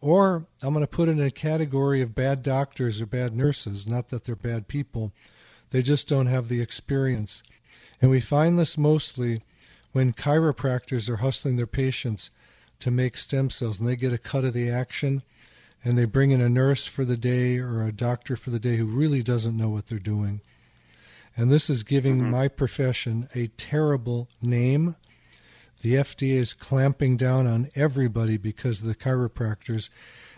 or 0.00 0.46
I'm 0.62 0.72
going 0.72 0.84
to 0.84 0.90
put 0.90 1.08
in 1.08 1.20
a 1.20 1.30
category 1.30 2.00
of 2.00 2.14
bad 2.14 2.42
doctors 2.44 3.00
or 3.00 3.06
bad 3.06 3.36
nurses, 3.36 3.86
not 3.86 4.08
that 4.10 4.24
they're 4.24 4.36
bad 4.36 4.68
people. 4.68 5.12
They 5.70 5.82
just 5.82 6.08
don't 6.08 6.26
have 6.26 6.48
the 6.48 6.60
experience. 6.60 7.42
And 8.00 8.10
we 8.10 8.20
find 8.20 8.58
this 8.58 8.76
mostly 8.76 9.42
when 9.92 10.12
chiropractors 10.12 11.08
are 11.08 11.16
hustling 11.16 11.56
their 11.56 11.66
patients 11.66 12.30
to 12.80 12.90
make 12.90 13.16
stem 13.16 13.50
cells 13.50 13.78
and 13.78 13.88
they 13.88 13.96
get 13.96 14.12
a 14.12 14.18
cut 14.18 14.44
of 14.44 14.54
the 14.54 14.70
action 14.70 15.22
and 15.84 15.96
they 15.96 16.04
bring 16.04 16.30
in 16.30 16.40
a 16.40 16.48
nurse 16.48 16.86
for 16.86 17.04
the 17.04 17.16
day 17.16 17.58
or 17.58 17.84
a 17.84 17.92
doctor 17.92 18.36
for 18.36 18.50
the 18.50 18.60
day 18.60 18.76
who 18.76 18.86
really 18.86 19.22
doesn't 19.22 19.56
know 19.56 19.68
what 19.68 19.86
they're 19.86 19.98
doing. 19.98 20.40
And 21.36 21.50
this 21.50 21.70
is 21.70 21.84
giving 21.84 22.18
mm-hmm. 22.18 22.30
my 22.30 22.48
profession 22.48 23.28
a 23.34 23.46
terrible 23.48 24.28
name. 24.42 24.96
The 25.82 25.94
FDA 25.94 26.34
is 26.34 26.52
clamping 26.52 27.16
down 27.16 27.46
on 27.46 27.70
everybody 27.74 28.36
because 28.36 28.80
of 28.80 28.86
the 28.86 28.94
chiropractors. 28.94 29.88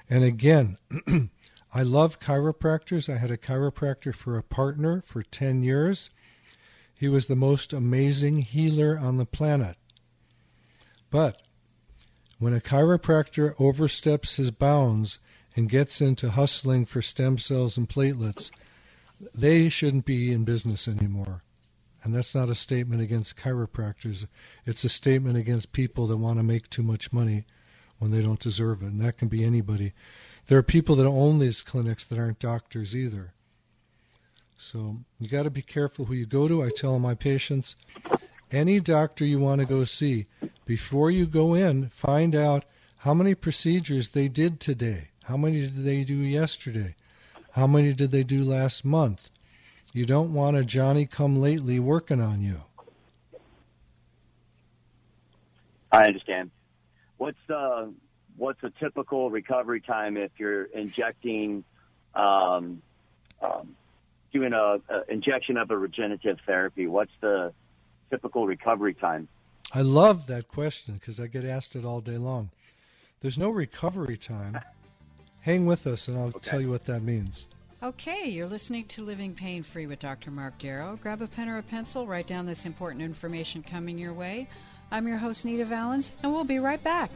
And 0.08 0.22
again, 0.22 0.78
I 1.74 1.82
love 1.82 2.20
chiropractors. 2.20 3.12
I 3.12 3.16
had 3.16 3.30
a 3.30 3.38
chiropractor 3.38 4.14
for 4.14 4.36
a 4.36 4.42
partner 4.42 5.02
for 5.06 5.22
10 5.22 5.62
years. 5.62 6.10
He 6.98 7.08
was 7.08 7.26
the 7.26 7.36
most 7.36 7.72
amazing 7.72 8.42
healer 8.42 8.98
on 8.98 9.16
the 9.16 9.24
planet. 9.26 9.76
But 11.10 11.42
when 12.38 12.52
a 12.52 12.60
chiropractor 12.60 13.54
oversteps 13.58 14.36
his 14.36 14.50
bounds 14.50 15.18
and 15.56 15.68
gets 15.68 16.00
into 16.00 16.30
hustling 16.30 16.86
for 16.86 17.00
stem 17.00 17.38
cells 17.38 17.78
and 17.78 17.88
platelets, 17.88 18.50
they 19.34 19.68
shouldn't 19.68 20.04
be 20.04 20.32
in 20.32 20.44
business 20.44 20.88
anymore. 20.88 21.42
And 22.02 22.14
that's 22.14 22.34
not 22.34 22.50
a 22.50 22.54
statement 22.54 23.00
against 23.00 23.36
chiropractors. 23.36 24.26
It's 24.66 24.84
a 24.84 24.88
statement 24.88 25.36
against 25.38 25.72
people 25.72 26.08
that 26.08 26.16
want 26.16 26.38
to 26.38 26.42
make 26.42 26.68
too 26.68 26.82
much 26.82 27.12
money 27.12 27.44
when 27.98 28.10
they 28.10 28.22
don't 28.22 28.40
deserve 28.40 28.82
it. 28.82 28.86
And 28.86 29.00
that 29.00 29.18
can 29.18 29.28
be 29.28 29.44
anybody. 29.44 29.92
There 30.48 30.58
are 30.58 30.62
people 30.62 30.96
that 30.96 31.06
own 31.06 31.38
these 31.38 31.62
clinics 31.62 32.04
that 32.04 32.18
aren't 32.18 32.38
doctors 32.38 32.96
either. 32.96 33.32
So 34.58 34.96
you 35.18 35.28
got 35.28 35.44
to 35.44 35.50
be 35.50 35.62
careful 35.62 36.04
who 36.04 36.14
you 36.14 36.26
go 36.26 36.46
to. 36.48 36.62
I 36.62 36.70
tell 36.70 36.98
my 36.98 37.14
patients, 37.14 37.76
any 38.50 38.80
doctor 38.80 39.24
you 39.24 39.38
want 39.38 39.60
to 39.60 39.66
go 39.66 39.84
see, 39.84 40.26
before 40.66 41.10
you 41.10 41.26
go 41.26 41.54
in, 41.54 41.88
find 41.88 42.34
out 42.34 42.64
how 42.98 43.14
many 43.14 43.34
procedures 43.34 44.10
they 44.10 44.28
did 44.28 44.60
today. 44.60 45.08
How 45.24 45.36
many 45.36 45.60
did 45.62 45.84
they 45.84 46.04
do 46.04 46.14
yesterday? 46.14 46.94
How 47.50 47.66
many 47.66 47.92
did 47.92 48.10
they 48.10 48.24
do 48.24 48.44
last 48.44 48.84
month? 48.84 49.28
You 49.92 50.06
don't 50.06 50.32
want 50.32 50.56
a 50.56 50.64
Johnny 50.64 51.06
come 51.06 51.36
lately 51.36 51.78
working 51.78 52.20
on 52.20 52.40
you. 52.40 52.60
I 55.90 56.06
understand. 56.06 56.50
What's 57.18 57.38
the 57.46 57.92
what's 58.36 58.62
a 58.62 58.70
typical 58.70 59.30
recovery 59.30 59.80
time 59.80 60.16
if 60.16 60.30
you're 60.38 60.64
injecting, 60.64 61.64
um, 62.14 62.82
um, 63.42 63.76
doing 64.32 64.52
a, 64.52 64.78
a 64.88 65.02
injection 65.08 65.56
of 65.56 65.70
a 65.70 65.76
regenerative 65.76 66.38
therapy? 66.46 66.86
What's 66.86 67.12
the 67.20 67.52
typical 68.10 68.46
recovery 68.46 68.94
time? 68.94 69.28
I 69.72 69.82
love 69.82 70.26
that 70.26 70.48
question 70.48 70.94
because 70.94 71.18
I 71.18 71.26
get 71.26 71.44
asked 71.44 71.76
it 71.76 71.84
all 71.84 72.00
day 72.00 72.18
long. 72.18 72.50
There's 73.20 73.38
no 73.38 73.50
recovery 73.50 74.16
time. 74.16 74.60
Hang 75.40 75.66
with 75.66 75.86
us, 75.86 76.08
and 76.08 76.18
I'll 76.18 76.26
okay. 76.26 76.38
tell 76.40 76.60
you 76.60 76.68
what 76.68 76.84
that 76.86 77.02
means. 77.02 77.46
Okay, 77.82 78.28
you're 78.28 78.46
listening 78.46 78.84
to 78.86 79.02
Living 79.02 79.34
Pain 79.34 79.62
Free 79.64 79.86
with 79.86 79.98
Dr. 79.98 80.30
Mark 80.30 80.56
Darrow. 80.58 80.98
Grab 81.02 81.20
a 81.20 81.26
pen 81.26 81.48
or 81.48 81.58
a 81.58 81.62
pencil, 81.62 82.06
write 82.06 82.28
down 82.28 82.46
this 82.46 82.64
important 82.64 83.02
information 83.02 83.62
coming 83.62 83.98
your 83.98 84.12
way. 84.12 84.46
I'm 84.92 85.08
your 85.08 85.16
host, 85.16 85.44
Nita 85.44 85.64
Valens, 85.64 86.12
and 86.22 86.32
we'll 86.32 86.44
be 86.44 86.58
right 86.58 86.82
back. 86.84 87.10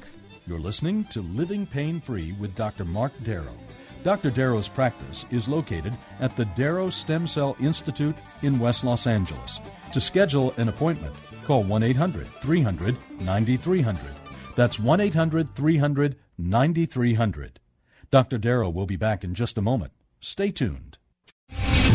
You're 0.49 0.61
listening 0.61 1.03
to 1.07 1.23
Living 1.23 1.67
Pain 1.67 2.01
Free 2.01 2.31
with 2.39 2.55
Dr. 2.55 2.85
Mark 2.85 3.13
Darrow. 3.25 3.57
Dr. 4.05 4.31
Darrow's 4.31 4.69
practice 4.69 5.25
is 5.33 5.49
located 5.49 5.93
at 6.21 6.37
the 6.37 6.45
Darrow 6.45 6.89
Stem 6.89 7.27
Cell 7.27 7.57
Institute 7.59 8.15
in 8.43 8.61
West 8.61 8.85
Los 8.85 9.09
Angeles. 9.09 9.59
To 9.93 10.01
schedule 10.01 10.55
an 10.57 10.69
appointment, 10.69 11.17
call 11.45 11.65
1 11.65 11.83
800 11.83 12.29
300 12.29 12.97
9300. 13.23 14.01
That's 14.55 14.79
1 14.79 15.01
800 15.01 15.53
300 15.57 16.17
9300. 16.39 17.59
Dr. 18.13 18.39
Darrow 18.39 18.71
will 18.71 18.87
be 18.87 18.95
back 18.95 19.25
in 19.25 19.35
just 19.35 19.59
a 19.59 19.63
moment. 19.63 19.91
Stay 20.21 20.53
tuned. 20.53 20.97